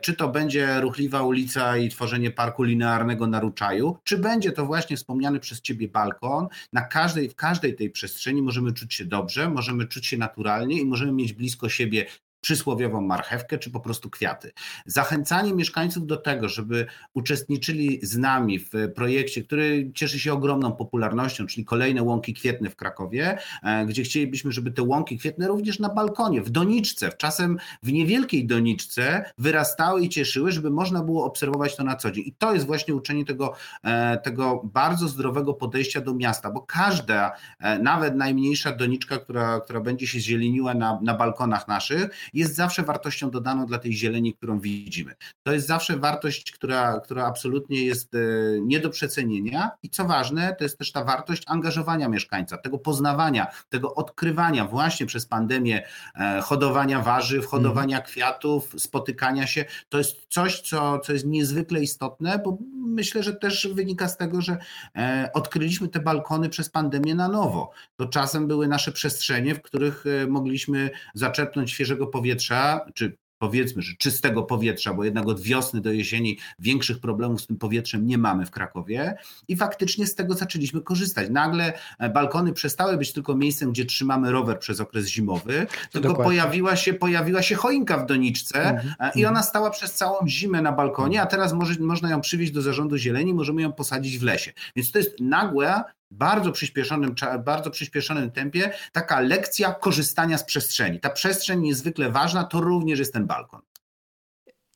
[0.00, 4.96] czy to będzie ruchliwa ulica i tworzenie parku linearnego na Ruczaju, czy będzie to właśnie
[4.96, 9.50] wspomniany przez Ciebie balkon na każdej, w każdej tej przestrzeni przestrzeni możemy czuć się dobrze,
[9.50, 12.06] możemy czuć się naturalnie i możemy mieć blisko siebie
[12.40, 14.52] przysłowiową marchewkę, czy po prostu kwiaty.
[14.86, 21.46] Zachęcanie mieszkańców do tego, żeby uczestniczyli z nami w projekcie, który cieszy się ogromną popularnością,
[21.46, 25.88] czyli kolejne łąki kwietne w Krakowie, e, gdzie chcielibyśmy, żeby te łąki kwietne również na
[25.88, 31.84] balkonie, w doniczce, czasem w niewielkiej doniczce wyrastały i cieszyły, żeby można było obserwować to
[31.84, 32.24] na co dzień.
[32.26, 37.32] I to jest właśnie uczenie tego, e, tego bardzo zdrowego podejścia do miasta, bo każda,
[37.58, 42.82] e, nawet najmniejsza doniczka, która, która będzie się zieleniła na, na balkonach naszych, jest zawsze
[42.82, 45.14] wartością dodaną dla tej zieleni, którą widzimy.
[45.42, 48.18] To jest zawsze wartość, która, która absolutnie jest e,
[48.60, 53.46] nie do przecenienia i co ważne, to jest też ta wartość angażowania mieszkańca, tego poznawania,
[53.68, 58.06] tego odkrywania właśnie przez pandemię e, hodowania warzyw, hodowania mm.
[58.06, 59.64] kwiatów, spotykania się.
[59.88, 64.40] To jest coś, co, co jest niezwykle istotne, bo myślę, że też wynika z tego,
[64.40, 64.56] że
[64.96, 67.70] e, odkryliśmy te balkony przez pandemię na nowo.
[67.96, 73.92] To czasem były nasze przestrzenie, w których mogliśmy zaczerpnąć świeżego powietrza, powietrza, czy powiedzmy, że
[73.98, 78.46] czystego powietrza, bo jednak od wiosny do jesieni większych problemów z tym powietrzem nie mamy
[78.46, 79.16] w Krakowie
[79.48, 81.30] i faktycznie z tego zaczęliśmy korzystać.
[81.30, 86.76] Nagle e, balkony przestały być tylko miejscem, gdzie trzymamy rower przez okres zimowy, tylko pojawiła
[86.76, 89.10] się, pojawiła się choinka w doniczce mm -hmm.
[89.14, 92.62] i ona stała przez całą zimę na balkonie, a teraz może, można ją przywieźć do
[92.62, 94.52] zarządu zieleni, możemy ją posadzić w lesie.
[94.76, 101.00] Więc to jest nagłe bardzo przyspieszonym, bardzo przyspieszonym tempie taka lekcja korzystania z przestrzeni.
[101.00, 103.60] Ta przestrzeń niezwykle ważna, to również jest ten balkon.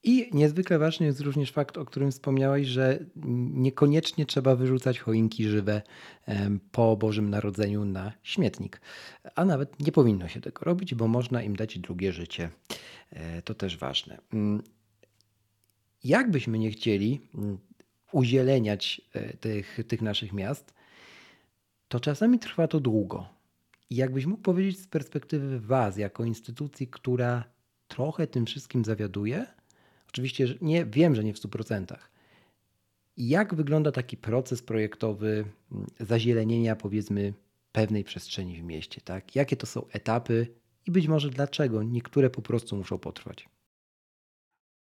[0.07, 2.99] I niezwykle ważny jest również fakt, o którym wspomniałeś, że
[3.55, 5.83] niekoniecznie trzeba wyrzucać choinki żywe
[6.71, 8.81] po Bożym Narodzeniu na śmietnik.
[9.35, 12.51] A nawet nie powinno się tego robić, bo można im dać drugie życie.
[13.11, 14.19] E, to też ważne.
[14.33, 14.63] Mm,
[16.05, 17.59] jakbyśmy nie chcieli mm,
[18.13, 20.75] uzieleniać e, tych, tych naszych miast,
[21.89, 23.29] to czasami trwa to długo.
[23.91, 27.45] I jakbyś mógł powiedzieć z perspektywy Was, jako instytucji, która
[27.89, 29.47] trochę tym wszystkim zawiaduje,
[30.09, 31.97] oczywiście nie, wiem, że nie w 100%,
[33.17, 37.35] jak wygląda taki proces projektowy mm, zazielenienia, powiedzmy,
[37.73, 39.37] pewnej przestrzeni w mieście, tak?
[39.37, 40.47] Jakie to są etapy
[40.87, 43.49] i być może dlaczego niektóre po prostu muszą potrwać?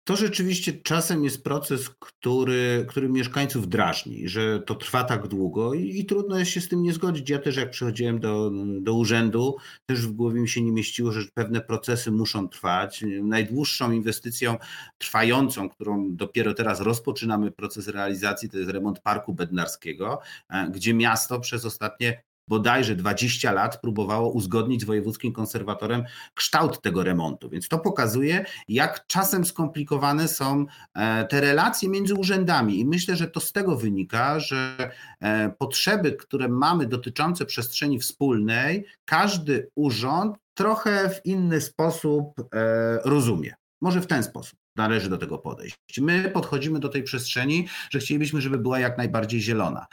[0.04, 6.00] To rzeczywiście czasem jest proces, który, który mieszkańców drażni, że to trwa tak długo i,
[6.00, 7.30] i, trudno jest się z tym nie zgodzić.
[7.30, 11.22] Ja też jak przychodziłem do, do urzędu, też w głowie mi się nie mieściło, że
[11.34, 13.04] pewne procesy muszą trwać.
[13.24, 14.58] Najdłuższą inwestycją
[14.98, 21.40] trwającą, którą dopiero teraz rozpoczynamy proces realizacji, to jest remont Parku Bednarskiego, e, gdzie miasto
[21.40, 26.04] przez ostatnie bodajże 20 lat próbowało uzgodnić z wojewódzkim konserwatorem
[26.34, 27.50] kształt tego remontu.
[27.50, 32.80] Więc to pokazuje, jak czasem skomplikowane są e, te relacje między urzędami.
[32.80, 38.86] I myślę, że to z tego wynika, że e, potrzeby, które mamy dotyczące przestrzeni wspólnej,
[39.06, 43.54] każdy urząd trochę w inny sposób e, rozumie.
[43.82, 45.76] Może w ten sposób należy do tego podejść.
[45.98, 49.86] My podchodzimy do tej przestrzeni, że chcielibyśmy, żeby była jak najbardziej zielona.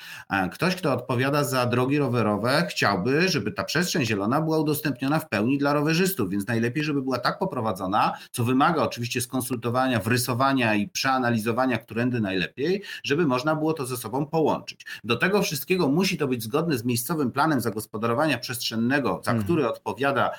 [0.53, 5.59] Ktoś, kto odpowiada za drogi rowerowe, chciałby, żeby ta przestrzeń zielona była udostępniona w pełni
[5.59, 11.79] dla rowerzystów, więc najlepiej, żeby była tak poprowadzona, co wymaga oczywiście skonsultowania, wrysowania i przeanalizowania,
[11.79, 14.87] którędy najlepiej, żeby można było to ze sobą połączyć.
[15.05, 19.45] Do tego wszystkiego musi to być zgodne z miejscowym planem zagospodarowania przestrzennego, za mhm.
[19.45, 20.31] który odpowiada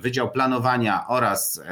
[0.00, 1.62] Wydział Planowania oraz,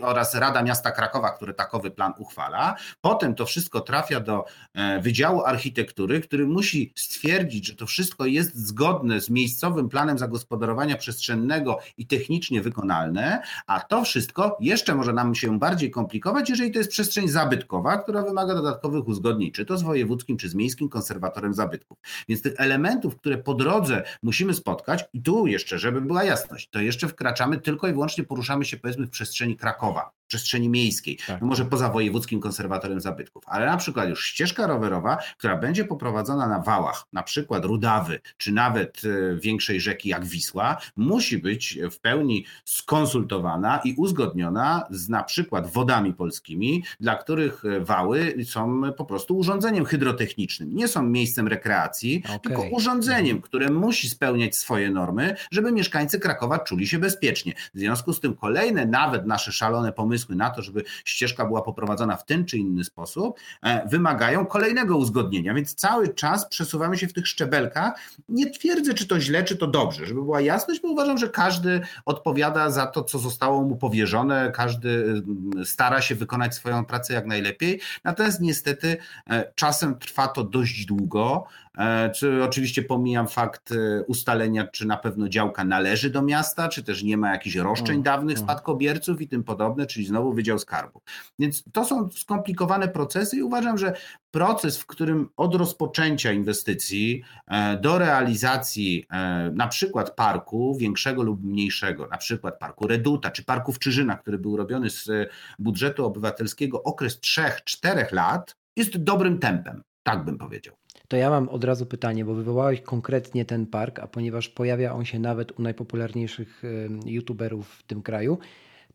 [0.00, 2.76] oraz Rada Rada Miasta Krakowa, który takowy plan uchwala.
[3.00, 4.44] Potem to wszystko trafia do
[4.74, 10.96] e, Wydziału Architektury, który musi stwierdzić, że to wszystko jest zgodne z miejscowym planem zagospodarowania
[10.96, 16.78] przestrzennego i technicznie wykonalne, a to wszystko jeszcze może nam się bardziej komplikować, jeżeli to
[16.78, 21.54] jest przestrzeń zabytkowa, która wymaga dodatkowych uzgodnień, czy to z wojewódzkim, czy z miejskim konserwatorem
[21.54, 21.98] zabytków.
[22.28, 26.80] Więc tych elementów, które po drodze musimy spotkać, i tu jeszcze, żeby była jasność, to
[26.80, 31.40] jeszcze wkraczamy tylko i wyłącznie poruszamy się powiedzmy w przestrzeni Krakowa przestrzeni miejskiej, tak.
[31.40, 36.48] no może poza wojewódzkim konserwatorem zabytków, ale na przykład już ścieżka rowerowa, która będzie poprowadzona
[36.48, 42.00] na wałach, na przykład Rudawy, czy nawet e, większej rzeki jak Wisła, musi być w
[42.00, 49.04] pełni skonsultowana i uzgodniona z na przykład wodami polskimi, dla których e, wały są po
[49.04, 52.38] prostu urządzeniem hydrotechnicznym, nie są miejscem rekreacji, okay.
[52.38, 53.42] tylko urządzeniem, mhm.
[53.42, 57.52] które musi spełniać swoje normy, żeby mieszkańcy Krakowa czuli się bezpiecznie.
[57.74, 61.62] W związku z tym kolejne, nawet nasze szalone pomysły, pomysły na to, żeby ścieżka była
[61.62, 67.06] poprowadzona w ten czy inny sposób, e, wymagają kolejnego uzgodnienia, więc cały czas przesuwamy się
[67.06, 68.00] w tych szczebelkach.
[68.28, 71.80] Nie twierdzę, czy to źle, czy to dobrze, żeby była jasność, bo uważam, że każdy
[72.04, 77.26] odpowiada za to, co zostało mu powierzone, każdy mm, stara się wykonać swoją pracę jak
[77.26, 78.96] najlepiej, natomiast niestety
[79.30, 81.46] e, czasem trwa to dość długo.
[81.78, 86.82] E, czy oczywiście pomijam fakt e, ustalenia, czy na pewno działka należy do miasta, czy
[86.82, 88.46] też nie ma jakichś roszczeń mm, dawnych mm.
[88.46, 91.02] spadkobierców i tym podobne, czyli znowu Wydział Skarbu.
[91.38, 93.92] Więc to są skomplikowane procesy i uważam, że
[94.30, 99.06] proces, w którym od rozpoczęcia inwestycji e, do realizacji
[99.52, 104.38] na przykład parku większego lub mniejszego, na przykład parku Reduta czy parku w Czyżynach, który
[104.38, 105.10] był robiony z
[105.58, 110.74] budżetu obywatelskiego okres 3-4 lat, jest dobrym tempem, tak bym powiedział.
[111.08, 115.04] To ja mam od razu pytanie, bo wywołałeś konkretnie ten park, a ponieważ pojawia on
[115.04, 116.62] się nawet u najpopularniejszych
[117.06, 118.38] youtuberów w tym kraju,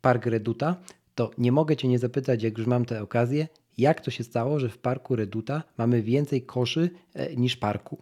[0.01, 0.75] Park Reduta,
[1.15, 3.47] to nie mogę Cię nie zapytać, jak już mam tę okazję,
[3.77, 7.97] jak to się stało, że w Parku Reduta mamy więcej koszy e, niż parku?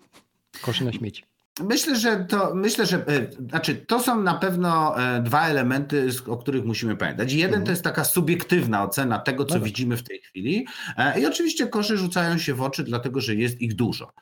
[0.61, 1.30] Koszy na śmieci.
[1.63, 6.37] Myślę, że to, myślę, że e, znaczy, to są na pewno e, dwa elementy, o
[6.37, 7.33] których musimy pamiętać.
[7.33, 7.65] Jeden mhm.
[7.65, 10.67] to jest taka subiektywna ocena tego, co widzimy w tej chwili.
[10.97, 14.13] E, I oczywiście kosze rzucają się w oczy, dlatego że jest ich dużo.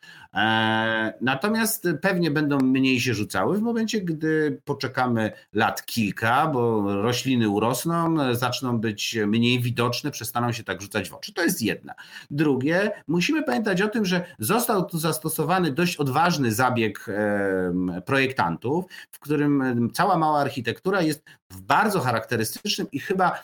[1.21, 8.15] Natomiast pewnie będą mniej się rzucały w momencie, gdy poczekamy lat kilka, bo rośliny urosną,
[8.35, 11.33] zaczną być mniej widoczne, przestaną się tak rzucać w oczy.
[11.33, 11.93] To jest jedna.
[12.31, 17.05] Drugie, musimy pamiętać o tym, że został tu zastosowany dość odważny zabieg
[18.05, 23.41] projektantów, w którym cała mała architektura jest w bardzo charakterystycznym i chyba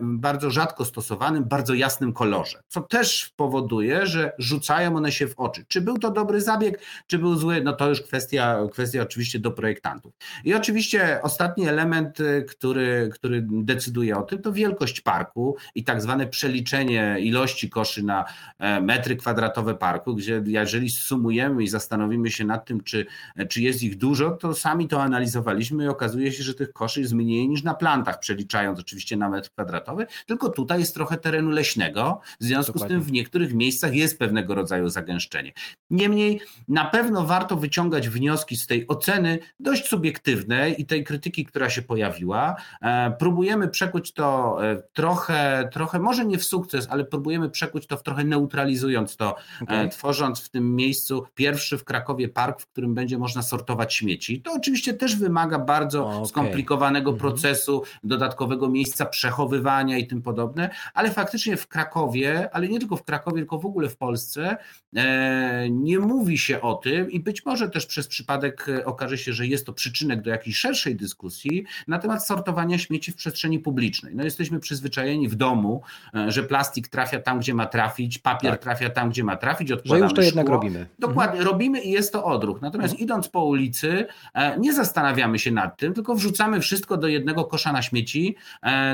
[0.00, 5.64] bardzo rzadko stosowanym, bardzo jasnym kolorze, co też powoduje, że rzucają one się w oczy.
[5.68, 9.50] Czy był to dobry zabieg, czy był zły, no to już kwestia, kwestia oczywiście do
[9.50, 10.12] projektantów.
[10.44, 16.02] I oczywiście ostatni element, y, który, który decyduje o tym, to wielkość parku i tak
[16.02, 18.24] zwane przeliczenie ilości koszy na
[18.58, 23.06] e, metry kwadratowe parku, gdzie jeżeli sumujemy i zastanowimy się nad tym, czy
[23.48, 27.12] czy jest ich dużo, to sami to analizowaliśmy i okazuje się, że tych koszy jest
[27.12, 32.20] mniej niż na plantach, przeliczając oczywiście na metr kwadratowy, tylko tutaj jest trochę terenu leśnego,
[32.40, 32.96] w związku Dokładnie.
[32.96, 35.52] z tym w niektórych miejscach jest pewnego rodzaju zagęszczenie.
[35.90, 41.70] Niemniej na pewno warto wyciągać wnioski z tej oceny dość subiektywnej i tej krytyki, która
[41.70, 42.56] się pojawiła.
[42.82, 47.96] E, próbujemy przekuć to e, trochę, trochę może nie w sukces, ale próbujemy przekuć to
[47.96, 49.88] w trochę neutralizując to, e, okay.
[49.88, 54.40] tworząc w tym miejscu pierwszy w Krakowie park, w którym będzie będzie można sortować śmieci.
[54.40, 56.26] To oczywiście też wymaga bardzo okay.
[56.26, 57.20] skomplikowanego mhm.
[57.20, 63.04] procesu, dodatkowego miejsca przechowywania i tym podobne, ale faktycznie w Krakowie, ale nie tylko w
[63.04, 64.56] Krakowie, tylko w ogóle w Polsce
[64.96, 69.32] e, nie mówi się o tym i być może też przez przypadek e, okaże się,
[69.32, 74.14] że jest to przyczynek do jakiejś szerszej dyskusji na temat sortowania śmieci w przestrzeni publicznej.
[74.16, 75.82] No jesteśmy przyzwyczajeni w domu,
[76.14, 78.60] e, że plastik trafia tam, gdzie ma trafić, papier tak.
[78.62, 80.24] trafia tam, gdzie ma trafić, odkładamy Że już to szkło.
[80.24, 80.86] jednak robimy.
[80.98, 81.52] Dokładnie, mhm.
[81.52, 82.62] robimy i jest to odruch.
[82.62, 83.04] Natomiast mhm.
[83.04, 84.06] idąc po ulicy,
[84.58, 88.36] nie zastanawiamy się nad tym, tylko wrzucamy wszystko do jednego kosza na śmieci,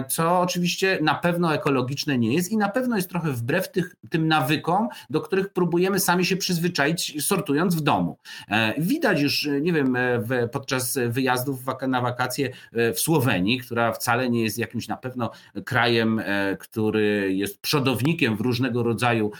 [0.08, 4.28] co oczywiście na pewno ekologiczne nie jest i na pewno jest trochę wbrew tych, tym
[4.28, 8.18] nawykom, do których próbujemy sami się przyzwyczaić, sortując w domu.
[8.48, 14.30] E, widać już, e, nie wiem, e, podczas wyjazdów na wakacje w Słowenii, która wcale
[14.30, 15.30] nie jest jakimś na pewno
[15.64, 16.22] krajem,
[16.58, 19.30] który jest przodownikiem w różnego rodzaju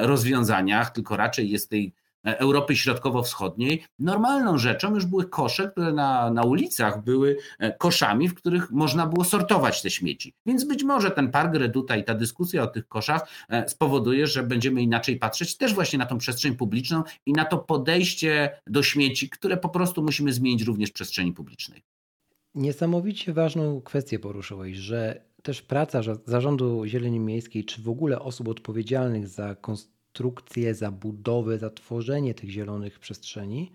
[0.00, 6.30] rozwiązaniach, tylko raczej jest tej E, Europy Środkowo-Wschodniej, normalną rzeczą już były kosze, które na,
[6.30, 10.34] na ulicach były e, koszami, w których można było sortować te śmieci.
[10.46, 14.42] Więc być może ten park Reduta i ta dyskusja o tych koszach e, spowoduje, że
[14.42, 19.30] będziemy inaczej patrzeć też właśnie na tą przestrzeń publiczną i na to podejście do śmieci,
[19.30, 21.82] które po prostu musimy zmienić również w przestrzeni publicznej.
[22.54, 29.28] Niesamowicie ważną kwestię poruszyłeś, że też praca zarządu zieleni miejskiej, czy w ogóle osób odpowiedzialnych
[29.28, 33.72] za konstruowanie konstrukcję, za budowę, za tworzenie tych zielonych przestrzeni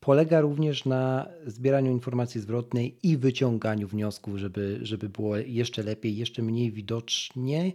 [0.00, 6.42] polega również na zbieraniu informacji zwrotnej i wyciąganiu wniosków, żeby, żeby było jeszcze lepiej, jeszcze
[6.42, 7.72] mniej widocznie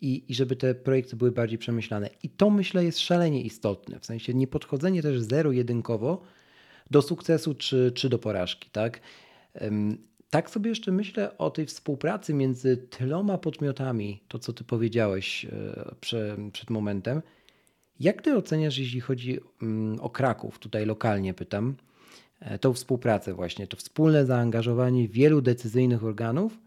[0.00, 2.10] i, i żeby te projekty były bardziej przemyślane.
[2.22, 6.22] I to myślę jest szalenie istotne, w sensie nie podchodzenie też zero-jedynkowo
[6.90, 8.70] do sukcesu czy, czy do porażki.
[8.70, 9.00] Tak?
[10.30, 15.94] Tak sobie jeszcze myślę o tej współpracy między tyloma podmiotami, to co ty powiedziałeś e,
[16.52, 17.22] przed momentem.
[18.00, 21.76] Jak ty oceniasz, jeśli chodzi mm, o Kraków, tutaj lokalnie pytam,
[22.40, 26.58] e, tą współpracę właśnie, to wspólne zaangażowanie wielu decyzyjnych organów,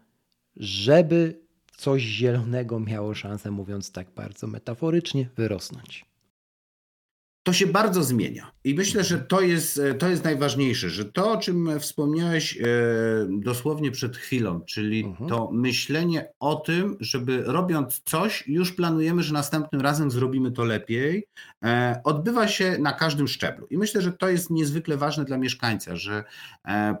[0.56, 1.40] żeby
[1.76, 6.13] coś zielonego miało szansę, mówiąc tak bardzo metaforycznie, wyrosnąć?
[7.44, 8.52] To się bardzo zmienia.
[8.64, 12.66] I myślę, że to jest, e, to jest najważniejsze, że to, o czym wspomniałeś e,
[13.30, 15.30] dosłownie przed chwilą, czyli mhm.
[15.30, 21.26] to myślenie o tym, żeby robiąc coś, już planujemy, że następnym razem zrobimy to lepiej,
[21.64, 23.66] e, odbywa się na każdym szczeblu.
[23.70, 26.24] I myślę, że to jest niezwykle ważne dla mieszkańca, że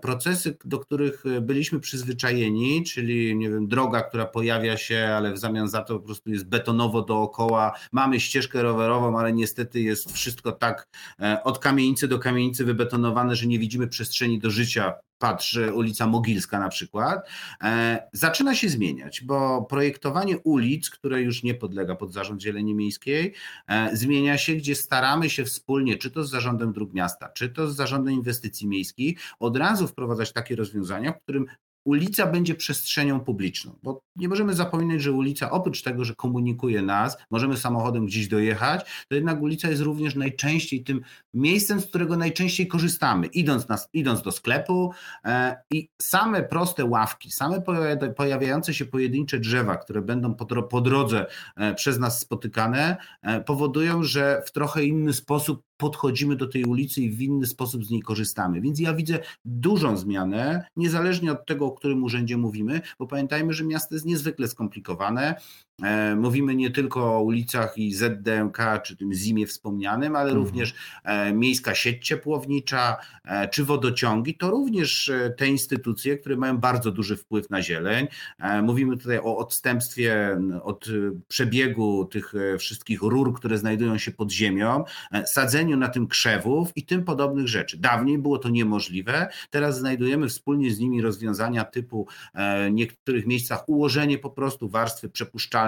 [0.02, 5.68] procesy, do których byliśmy przyzwyczajeni, czyli nie wiem, droga, która pojawia się, ale w zamian
[5.68, 10.52] za to po prostu jest betonowo dookoła, mamy ścieżkę rowerową, ale niestety jest wszystko wszystko
[10.52, 10.88] tak
[11.20, 14.94] e, od kamienicy do kamienicy wybetonowane, że nie widzimy przestrzeni do życia.
[15.18, 17.28] Patrz, ulica Mogilska na przykład.
[17.62, 23.34] E, zaczyna się zmieniać, bo projektowanie ulic, które już nie podlega pod zarząd Zieleni Miejskiej,
[23.68, 27.70] e, zmienia się, gdzie staramy się wspólnie, czy to z zarządem dróg miasta, czy to
[27.70, 31.46] z zarządem inwestycji miejskich, od razu wprowadzać takie rozwiązania, w którym
[31.84, 37.16] ulica będzie przestrzenią publiczną, bo nie możemy zapominać, że ulica oprócz tego, że komunikuje nas,
[37.30, 41.00] możemy samochodem gdzieś dojechać, to jednak ulica jest również najczęściej tym
[41.34, 44.92] miejscem, z którego najczęściej korzystamy, idąc, na, idąc do sklepu
[45.24, 47.62] e, i same proste ławki, same
[48.16, 54.02] pojawiające się pojedyncze drzewa, które będą po, po drodze e, przez nas spotykane, e, powodują,
[54.02, 58.02] że w trochę inny sposób podchodzimy do tej ulicy i w inny sposób z niej
[58.02, 58.60] korzystamy.
[58.60, 63.64] Więc ja widzę dużą zmianę, niezależnie od tego, o którym urzędzie mówimy, bo pamiętajmy, że
[63.64, 65.34] miasto jest niezwykle skomplikowane.
[65.82, 70.44] E, mówimy nie tylko o ulicach i ZDMK, czy tym ZIMie wspomnianym, ale mhm.
[70.44, 76.90] również e, miejska sieć ciepłownicza, e, czy wodociągi, to również te instytucje, które mają bardzo
[76.90, 78.06] duży wpływ na zieleń.
[78.62, 80.86] Mówimy tutaj o odstępstwie od
[81.28, 84.84] przebiegu tych wszystkich rur, które znajdują się pod ziemią,
[85.26, 87.78] sadzeniu na tym krzewów i tym podobnych rzeczy.
[87.78, 94.18] Dawniej było to niemożliwe, teraz znajdujemy wspólnie z nimi rozwiązania typu w niektórych miejscach ułożenie
[94.18, 95.63] po prostu warstwy przepuszczalnej,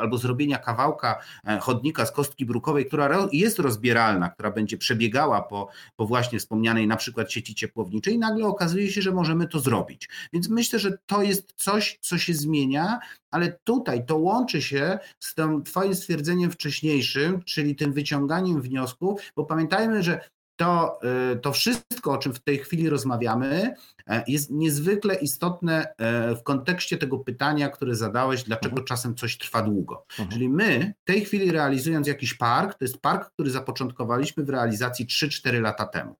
[0.00, 5.68] albo zrobienia kawałka e, chodnika z kostki brukowej, która jest rozbieralna, która będzie przebiegała po,
[5.96, 10.08] po właśnie wspomnianej na przykład sieci ciepłowniczej nagle okazuje się, że możemy to zrobić.
[10.32, 12.98] Więc myślę, że to jest coś, co się zmienia,
[13.30, 19.44] ale tutaj to łączy się z tym Twoim stwierdzeniem wcześniejszym, czyli tym wyciąganiem wniosków, bo
[19.44, 20.20] pamiętajmy, że
[20.60, 23.74] to, e, to wszystko, o czym w tej chwili rozmawiamy,
[24.26, 28.86] jest niezwykle istotne e, w kontekście tego pytania, które zadałeś, dlaczego mhm.
[28.86, 30.04] czasem coś trwa długo.
[30.10, 30.28] Mhm.
[30.28, 35.06] Czyli my w tej chwili realizując jakiś park, to jest park, który zapoczątkowaliśmy w realizacji
[35.06, 36.16] 3-4 lata temu.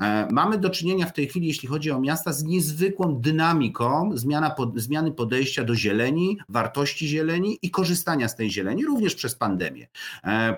[0.00, 4.50] E, mamy do czynienia w tej chwili, jeśli chodzi o miasta, z niezwykłą dynamiką zmiana
[4.50, 9.88] pod, zmiany podejścia do zieleni, wartości zieleni i korzystania z tej zieleni, również przez pandemię.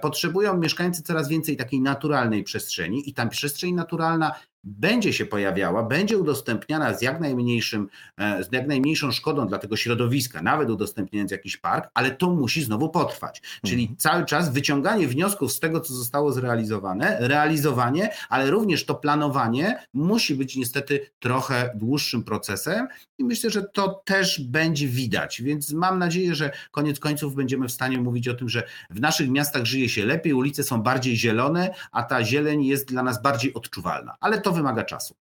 [0.03, 4.33] Potrzebują mieszkańcy coraz więcej takiej naturalnej przestrzeni i ta przestrzeń naturalna
[4.67, 9.77] będzie się pojawiała, będzie udostępniana z jak, najmniejszym, e, z jak najmniejszą szkodą dla tego
[9.77, 13.43] środowiska, nawet udostępniając jakiś park, ale to musi znowu potrwać.
[13.64, 13.97] Czyli mhm.
[13.99, 20.35] cały czas wyciąganie wniosków z tego, co zostało zrealizowane, realizowanie, ale również to planowanie musi
[20.35, 22.89] być niestety trochę dłuższym procesem
[23.19, 25.43] i myślę, że to też będzie widać.
[25.43, 29.31] Więc mam nadzieję, że koniec końców będziemy w stanie mówić o tym, że w naszych
[29.31, 33.55] miastach żyje się lepiej, ulice są bardziej zielone, a ta zieleń jest dla nas bardziej
[33.55, 34.17] odczuwalna.
[34.21, 35.15] Ale to wymaga czasu.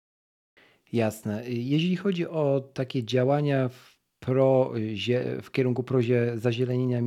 [0.93, 1.49] Jasne.
[1.49, 4.73] Jeśli chodzi o takie działania w, pro,
[5.41, 7.01] w kierunku prozie zazielenienia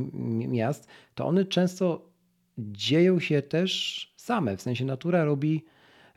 [0.47, 2.09] miast, to one często
[2.57, 4.57] dzieją się też same.
[4.57, 5.65] W sensie natura robi,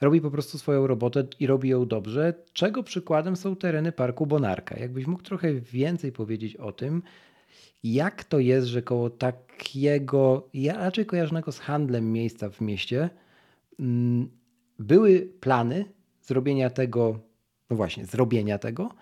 [0.01, 4.79] robi po prostu swoją robotę i robi ją dobrze, czego przykładem są tereny Parku Bonarka.
[4.79, 7.03] Jakbyś mógł trochę więcej powiedzieć o tym,
[7.85, 13.11] jak to jest, że koło takiego, ja raczej kojarzonego z handlem miejsca w mieście,
[13.81, 14.29] mm,
[14.79, 15.85] były plany
[16.23, 17.19] zrobienia tego,
[17.71, 18.95] no właśnie, zrobienia tego,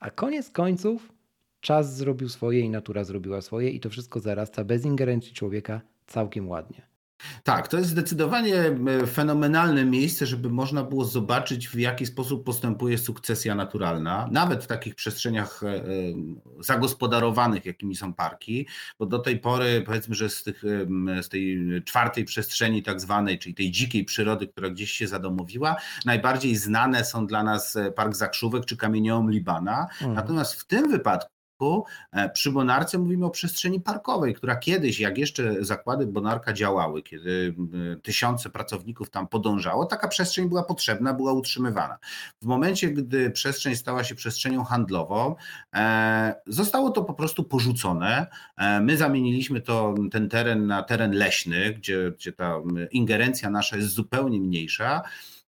[0.00, 1.12] a koniec końców
[1.60, 6.48] czas zrobił swoje i natura zrobiła swoje i to wszystko zarasta bez ingerencji człowieka całkiem
[6.48, 6.95] ładnie.
[7.42, 12.98] Tak, to jest zdecydowanie e, fenomenalne miejsce, żeby można było zobaczyć, w jaki sposób postępuje
[12.98, 15.82] sukcesja naturalna, nawet w takich przestrzeniach e, e,
[16.60, 18.66] zagospodarowanych, jakimi są parki,
[18.98, 20.62] bo do tej pory, powiedzmy, że z, tych,
[21.22, 26.56] z tej czwartej przestrzeni, tak zwanej, czyli tej dzikiej przyrody, która gdzieś się zadomowiła, najbardziej
[26.56, 29.82] znane są dla nas Park Zakrzówek czy Kamieniołom Libana.
[29.82, 30.14] Mhm.
[30.14, 31.35] Natomiast w tym wypadku,
[32.34, 37.54] przy Bonarce mówimy o przestrzeni parkowej, która kiedyś, jak jeszcze zakłady Bonarka działały, kiedy
[38.02, 41.98] tysiące pracowników tam podążało, taka przestrzeń była potrzebna, była utrzymywana.
[42.42, 45.34] W momencie, gdy przestrzeń stała się przestrzenią handlową,
[45.74, 48.26] e, zostało to po prostu porzucone.
[48.56, 52.56] E, my zamieniliśmy to, ten teren na teren leśny, gdzie, gdzie ta
[52.90, 55.02] ingerencja nasza jest zupełnie mniejsza.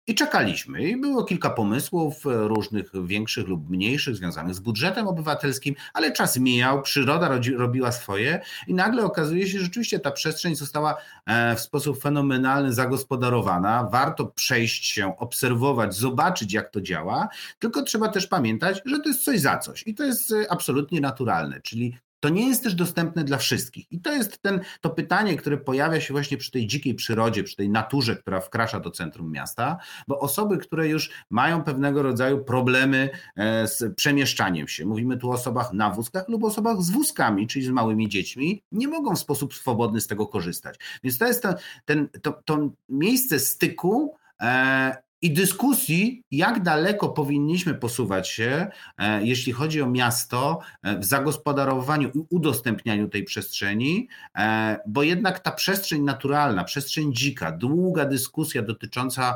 [0.09, 0.83] I czekaliśmy.
[0.83, 6.39] I było kilka pomysłów, e, różnych większych lub mniejszych, związanych z budżetem obywatelskim, ale czas
[6.39, 10.97] mijał, przyroda robiła swoje i nagle okazuje się, że rzeczywiście ta przestrzeń została
[11.27, 13.89] e, w sposób fenomenalny zagospodarowana.
[13.93, 17.29] Warto przejść się, obserwować, zobaczyć, jak to działa,
[17.59, 21.01] tylko trzeba też pamiętać, że to jest coś za coś i to jest e, absolutnie
[21.01, 23.93] naturalne, czyli to nie jest też dostępne dla wszystkich.
[23.93, 27.57] I to jest ten, to pytanie, które pojawia się właśnie przy tej dzikiej przyrodzie, przy
[27.57, 33.11] tej naturze, która wkracza do centrum miasta, bo osoby, które już mają pewnego rodzaju problemy
[33.37, 37.65] e, z przemieszczaniem się, mówimy tu o osobach na wózkach lub osobach z wózkami, czyli
[37.65, 40.79] z małymi dziećmi, nie mogą w sposób swobodny z tego korzystać.
[41.05, 41.55] Więc to jest ten,
[41.85, 48.67] ten, to, to miejsce styku e, i dyskusji, jak daleko powinniśmy posuwać się,
[48.99, 54.09] e, jeśli chodzi o miasto, e, w zagospodarowaniu i udostępnianiu tej przestrzeni,
[54.39, 59.35] e, bo jednak ta przestrzeń naturalna, przestrzeń dzika, długa dyskusja dotycząca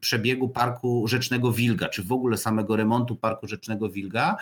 [0.00, 4.36] przebiegu Parku Rzecznego Wilga, czy w ogóle samego remontu Parku Rzecznego Wilga,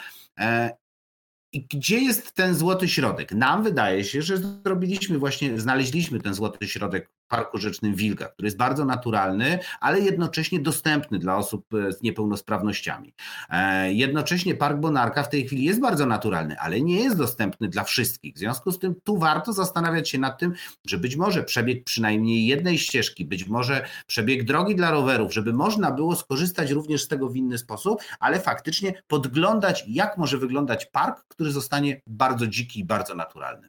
[1.52, 3.32] i gdzie jest ten złoty środek?
[3.32, 8.56] Nam wydaje się, że zrobiliśmy właśnie, znaleźliśmy ten złoty środek Parku Rzecznym Wilga, który jest
[8.56, 13.14] bardzo naturalny, ale jednocześnie dostępny dla osób e, z niepełnosprawnościami.
[13.50, 17.84] E, jednocześnie Park Bonarka w tej chwili jest bardzo naturalny, ale nie jest dostępny dla
[17.84, 18.34] wszystkich.
[18.34, 20.52] W związku z tym tu warto zastanawiać się nad tym,
[20.86, 25.90] że być może przebieg przynajmniej jednej ścieżki, być może przebieg drogi dla rowerów, żeby można
[25.90, 31.24] było skorzystać również z tego w inny sposób, ale faktycznie podglądać, jak może wyglądać park,
[31.28, 33.68] który zostanie bardzo dziki i bardzo naturalny.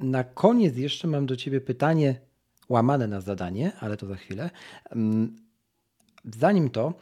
[0.00, 2.29] Na koniec jeszcze mam do Ciebie pytanie
[2.70, 4.50] łamane na zadanie, ale to za chwilę.
[4.90, 5.36] Mm,
[6.24, 6.94] zanim to,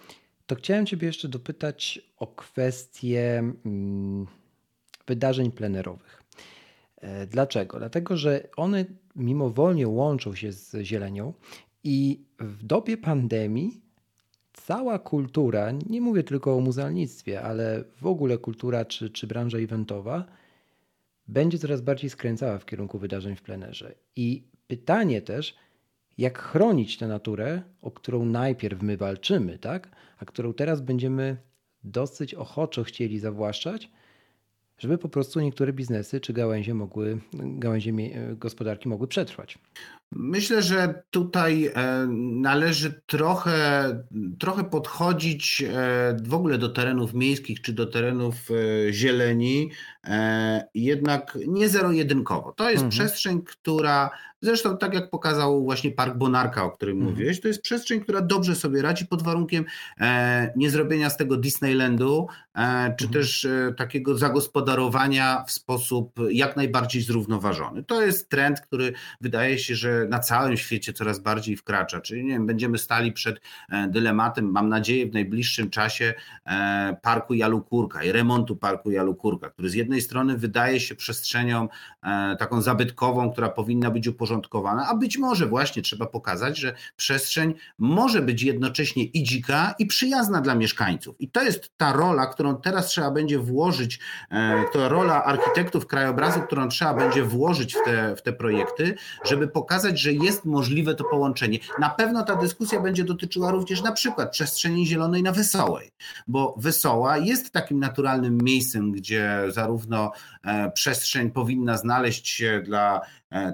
[0.46, 4.26] to chciałem Ciebie jeszcze dopytać o kwestię mm,
[5.06, 6.22] wydarzeń plenerowych.
[6.96, 7.78] E, dlaczego?
[7.78, 8.84] Dlatego, że one
[9.16, 11.32] mimowolnie łączą się z zielenią
[11.84, 13.80] i w dobie pandemii
[14.52, 20.24] cała kultura, nie mówię tylko o muzealnictwie, ale w ogóle kultura czy, czy branża eventowa,
[21.28, 23.94] będzie coraz bardziej skręcała w kierunku wydarzeń w plenerze.
[24.16, 25.56] I pytanie też,
[26.18, 29.88] jak chronić tę naturę, o którą najpierw my walczymy, tak?
[30.18, 31.36] a którą teraz będziemy
[31.84, 33.90] dosyć ochoczo chcieli zawłaszczać,
[34.78, 37.92] żeby po prostu niektóre biznesy czy gałęzie mogły, gałęzie
[38.36, 39.58] gospodarki mogły przetrwać.
[40.12, 42.06] Myślę, że tutaj e,
[42.40, 43.88] należy trochę,
[44.38, 49.70] trochę podchodzić e, w ogóle do terenów miejskich czy do terenów e, zieleni,
[50.74, 52.52] jednak nie zero-jedynkowo.
[52.52, 52.90] To jest mhm.
[52.90, 54.10] przestrzeń, która
[54.40, 57.12] Zresztą tak jak pokazał właśnie Park Bonarka, o którym mhm.
[57.12, 59.64] mówiłeś, to jest przestrzeń, która dobrze sobie radzi pod warunkiem
[60.00, 62.26] e, nie zrobienia z tego Disneylandu,
[62.98, 63.12] czy mhm.
[63.12, 67.84] też e, takiego zagospodarowania w sposób jak najbardziej zrównoważony.
[67.84, 72.32] To jest trend, który wydaje się, że na całym świecie coraz bardziej wkracza, czyli nie
[72.32, 76.14] wiem, będziemy stali przed e, dylematem, mam nadzieję w najbliższym czasie
[76.46, 81.68] e, parku Jalukurka i remontu parku Jalukurka, który z jednej strony wydaje się przestrzenią
[82.02, 87.54] e, taką zabytkową, która powinna być uporządkowana, a być może właśnie trzeba pokazać, że przestrzeń
[87.78, 91.16] może być jednocześnie i dzika, i przyjazna dla mieszkańców.
[91.20, 93.98] I to jest ta rola, którą teraz trzeba będzie włożyć,
[94.30, 98.94] e, to rola architektów krajobrazu, którą trzeba będzie włożyć w te, w te projekty,
[99.24, 101.58] żeby pokazać, że jest możliwe to połączenie.
[101.78, 105.90] Na pewno ta dyskusja będzie dotyczyła również na przykład przestrzeni zielonej na Wesołej,
[106.28, 110.12] bo Wesoła jest takim naturalnym miejscem, gdzie zarówno
[110.44, 113.00] e, przestrzeń powinna znaleźć się dla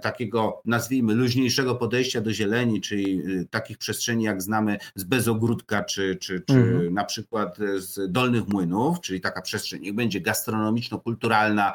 [0.02, 6.16] takiego, nazwijmy, luźniejszego podejścia do zieleni, czyli e, takich przestrzeni, jak znamy z Bezogródka, czy,
[6.16, 6.94] czy, czy mhm.
[6.94, 11.72] na przykład z Dolnych Młynów, czyli taka przestrzeń, niech będzie gastronomiczno-kulturalna,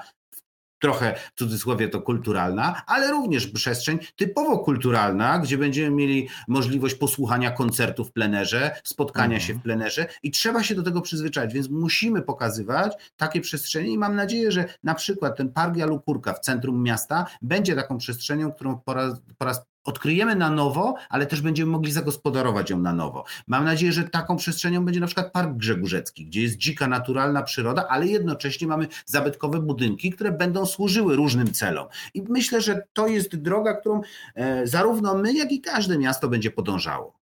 [0.79, 7.51] trochę w cudzysłowie to kulturalna, ale również przestrzeń typowo kulturalna, gdzie będziemy mieli możliwość posłuchania
[7.51, 9.41] koncertu w plenerze, spotkania mhm.
[9.41, 13.97] się w plenerze i trzeba się do tego przyzwyczaić, więc musimy pokazywać takie przestrzenie i
[13.97, 18.79] mam nadzieję, że na przykład ten Park Jalukurka w centrum miasta będzie taką przestrzenią, którą
[18.79, 23.23] po raz, po raz odkryjemy na nowo, ale też będziemy mogli zagospodarować ją na nowo.
[23.47, 27.87] Mam nadzieję, że taką przestrzenią będzie na przykład Park Grzegórzecki, gdzie jest dzika, naturalna przyroda,
[27.87, 31.87] ale jednocześnie mamy zabytkowe budynki, które będą służyły różnym celom.
[32.13, 34.01] I myślę, że to jest droga, którą
[34.35, 37.19] e, zarówno my, jak i każde miasto będzie podążało.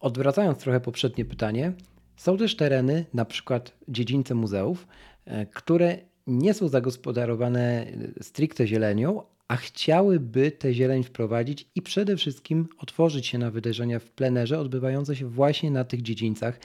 [0.00, 1.72] Odwracając trochę poprzednie pytanie,
[2.16, 4.86] są też tereny, na przykład dziedzińce muzeów,
[5.24, 7.86] e, które nie są zagospodarowane
[8.20, 14.10] stricte zielenią, a chciałyby tę zieleń wprowadzić i przede wszystkim otworzyć się na wydarzenia w
[14.10, 16.60] plenerze odbywające się właśnie na tych dziedzińcach.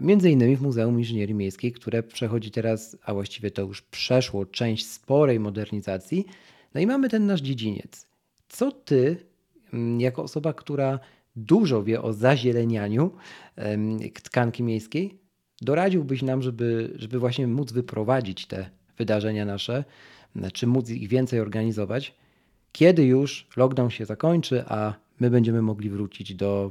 [0.00, 4.86] Między innymi w Muzeum Inżynierii Miejskiej, które przechodzi teraz, a właściwie to już przeszło część
[4.86, 6.26] sporej modernizacji.
[6.74, 8.06] No i mamy ten nasz dziedziniec.
[8.48, 9.16] Co ty,
[9.72, 10.98] mm, jako osoba, która
[11.36, 13.10] dużo wie o zazielenianiu
[14.22, 15.18] tkanki miejskiej,
[15.60, 19.84] doradziłbyś nam, żeby, żeby właśnie móc wyprowadzić te wydarzenia nasze
[20.52, 22.14] czy móc ich więcej organizować,
[22.72, 26.70] kiedy już lockdown się zakończy, a my będziemy mogli wrócić do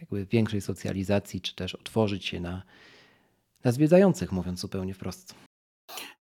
[0.00, 2.62] jakby większej socjalizacji, czy też otworzyć się na,
[3.64, 5.34] na zwiedzających, mówiąc zupełnie wprost.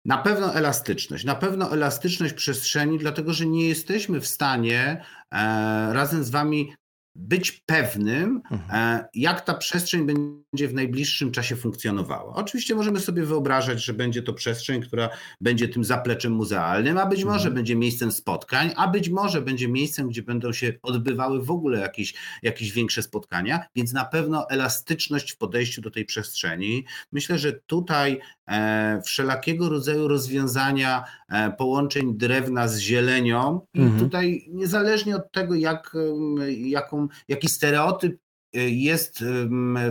[0.04, 6.24] Na pewno elastyczność, na pewno elastyczność przestrzeni, dlatego że nie jesteśmy w stanie e, razem
[6.24, 6.74] z Wami
[7.14, 9.00] być pewnym, mhm.
[9.00, 12.34] E, jak ta przestrzeń będzie w najbliższym czasie funkcjonowała.
[12.34, 15.10] Oczywiście możemy sobie wyobrażać, że będzie to przestrzeń, która
[15.40, 17.36] będzie tym zapleczem muzealnym, a być mhm.
[17.36, 21.80] może będzie miejscem spotkań, a być może będzie miejscem, gdzie będą się odbywały w ogóle
[21.80, 26.84] jakieś, jakieś większe spotkania, więc na pewno elastyczność w podejściu do tej przestrzeni.
[27.12, 33.60] Myślę, że tutaj E, wszelakiego rodzaju rozwiązania e, połączeń drewna z zielenią.
[33.74, 34.00] Mhm.
[34.00, 35.96] Tutaj niezależnie od tego, jak,
[36.58, 38.18] jaką, jaki stereotyp
[38.54, 39.24] jest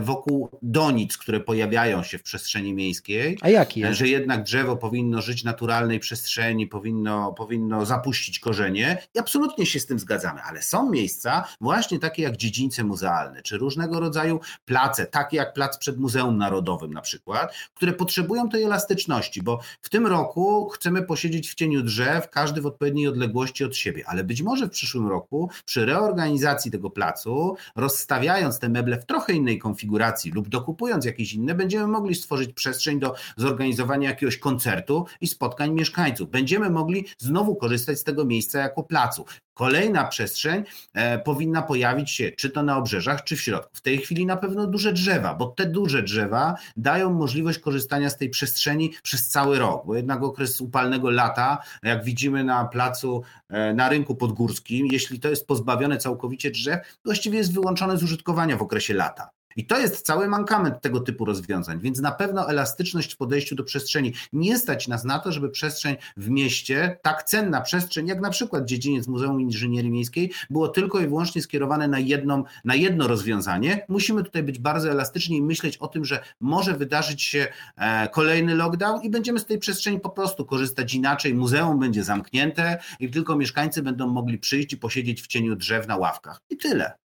[0.01, 3.38] wokół donic, które pojawiają się w przestrzeni miejskiej.
[3.41, 3.99] A jaki jest?
[3.99, 8.97] Że jednak drzewo powinno żyć w naturalnej przestrzeni, powinno, powinno zapuścić korzenie.
[9.16, 13.57] I absolutnie się z tym zgadzamy, ale są miejsca, właśnie takie jak dziedzińce muzealne, czy
[13.57, 19.41] różnego rodzaju place, takie jak plac przed Muzeum Narodowym na przykład, które potrzebują tej elastyczności,
[19.41, 24.03] bo w tym roku chcemy posiedzieć w cieniu drzew, każdy w odpowiedniej odległości od siebie,
[24.07, 29.34] ale być może w przyszłym roku przy reorganizacji tego placu, rozstawiając te meble w trochę
[29.34, 35.28] innej konfiguracji lub dokupując jakieś inne, będziemy mogli stworzyć przestrzeń do zorganizowania jakiegoś koncertu i
[35.28, 36.30] spotkań mieszkańców.
[36.30, 39.26] Będziemy mogli znowu korzystać z tego miejsca jako placu.
[39.54, 43.70] Kolejna przestrzeń e, powinna pojawić się czy to na obrzeżach, czy w środku.
[43.74, 48.18] W tej chwili na pewno duże drzewa, bo te duże drzewa dają możliwość korzystania z
[48.18, 53.74] tej przestrzeni przez cały rok, bo jednak okres upalnego lata, jak widzimy na placu, e,
[53.74, 58.62] na rynku podgórskim, jeśli to jest pozbawione całkowicie drzew, właściwie jest wyłączone z użytkowania w
[58.62, 59.41] okresie lata.
[59.56, 63.64] I to jest cały mankament tego typu rozwiązań, więc na pewno elastyczność w podejściu do
[63.64, 64.14] przestrzeni.
[64.34, 68.66] Nie stać nas na to, żeby przestrzeń w mieście, tak cenna przestrzeń, jak na przykład
[68.66, 73.86] dziedziniec Muzeum Inżynierii Miejskiej, było tylko i wyłącznie skierowane na, jedną, na jedno rozwiązanie.
[73.89, 77.47] Musimy tutaj być bardzo elastyczni i myśleć o tym, że może wydarzyć się
[77.78, 81.34] e, kolejny lockdown i będziemy z tej przestrzeni po prostu korzystać inaczej.
[81.34, 85.97] Muzeum będzie zamknięte i tylko mieszkańcy będą mogli przyjść i posiedzieć w cieniu drzew na
[85.97, 86.41] ławkach.
[86.49, 87.02] I tyle.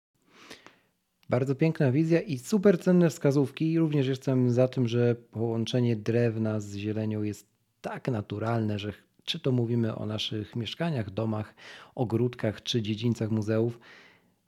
[1.33, 3.79] Bardzo piękna wizja i super cenne wskazówki.
[3.79, 7.47] Również jestem za tym, że połączenie drewna z zielenią jest
[7.81, 8.93] tak naturalne, że
[9.25, 11.55] czy to mówimy o naszych mieszkaniach, domach,
[11.95, 13.79] ogródkach czy dziedzińcach muzeów,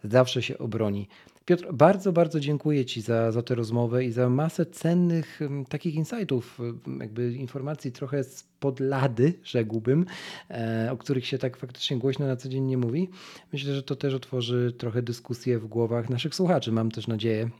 [0.05, 1.09] zawsze się obroni.
[1.45, 6.59] Piotr, bardzo, bardzo dziękuję Ci za, za tę rozmowę i za masę cennych takich insightów,
[7.01, 10.07] jakby informacji trochę spod lady, rzekłbym,
[10.51, 13.09] e, o których się tak faktycznie głośno na co dzień nie mówi.
[13.53, 17.51] Myślę, że to też otworzy trochę dyskusję w głowach naszych słuchaczy, mam też nadzieję.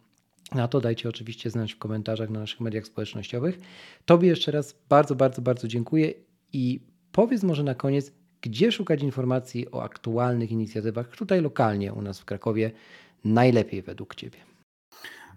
[0.55, 3.59] Na to dajcie oczywiście znać w komentarzach na naszych mediach społecznościowych.
[4.05, 6.15] Tobie jeszcze raz bardzo, bardzo, bardzo dziękuję
[6.53, 6.81] i
[7.13, 8.13] powiedz może na koniec,
[8.45, 12.71] gdzie szukać informacji o aktualnych inicjatywach tutaj lokalnie u nas w Krakowie
[13.25, 14.54] najlepiej według Ciebie?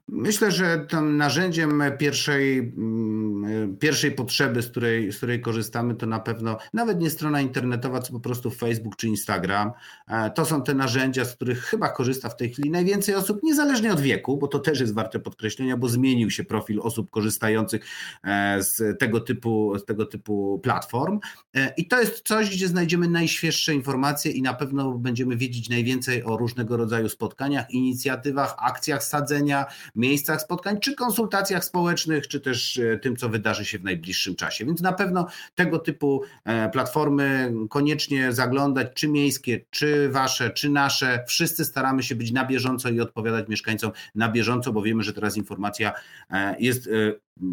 [0.10, 6.20] Myślę, że tym narzędziem pierwszej, mm, pierwszej potrzeby, z której, z której korzystamy, to na
[6.20, 9.72] pewno nawet nie strona internetowa, co po prostu Facebook czy Instagram.
[10.08, 13.94] E, to są te narzędzia, z których chyba korzysta w tej chwili najwięcej osób, niezależnie
[13.94, 17.82] od wieku, bo to też jest warte podkreślenia, bo zmienił się profil osób korzystających
[18.24, 21.20] e, z tego typu, z tego typu platform.
[21.56, 26.24] E, I to jest coś, gdzie znajdziemy najświeższe informacje i na pewno będziemy wiedzieć najwięcej
[26.24, 29.66] o różnego rodzaju spotkaniach, inicjatywach, akcjach sadzenia
[29.98, 34.66] miejscach spotkań, czy konsultacjach społecznych, czy też e, tym, co wydarzy się w najbliższym czasie.
[34.66, 41.24] Więc na pewno tego typu e, platformy koniecznie zaglądać, czy miejskie, czy wasze, czy nasze.
[41.28, 45.38] Wszyscy staramy się być na bieżąco i odpowiadać mieszkańcom na bieżąco, bo wiemy, że teraz
[45.38, 45.94] informacja
[46.30, 46.90] e, jest,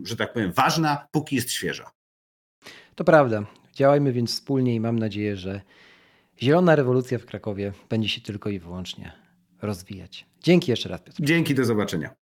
[0.04, 1.90] że tak powiem, ważna, póki jest świeża.
[2.94, 3.46] To prawda.
[3.74, 5.60] Działajmy więc wspólnie i mam nadzieję, że
[6.42, 9.12] zielona rewolucja w Krakowie będzie się tylko i wyłącznie
[9.62, 10.26] rozwijać.
[10.42, 11.22] Dzięki jeszcze raz, Piotr.
[11.22, 12.23] Dzięki, do zobaczenia.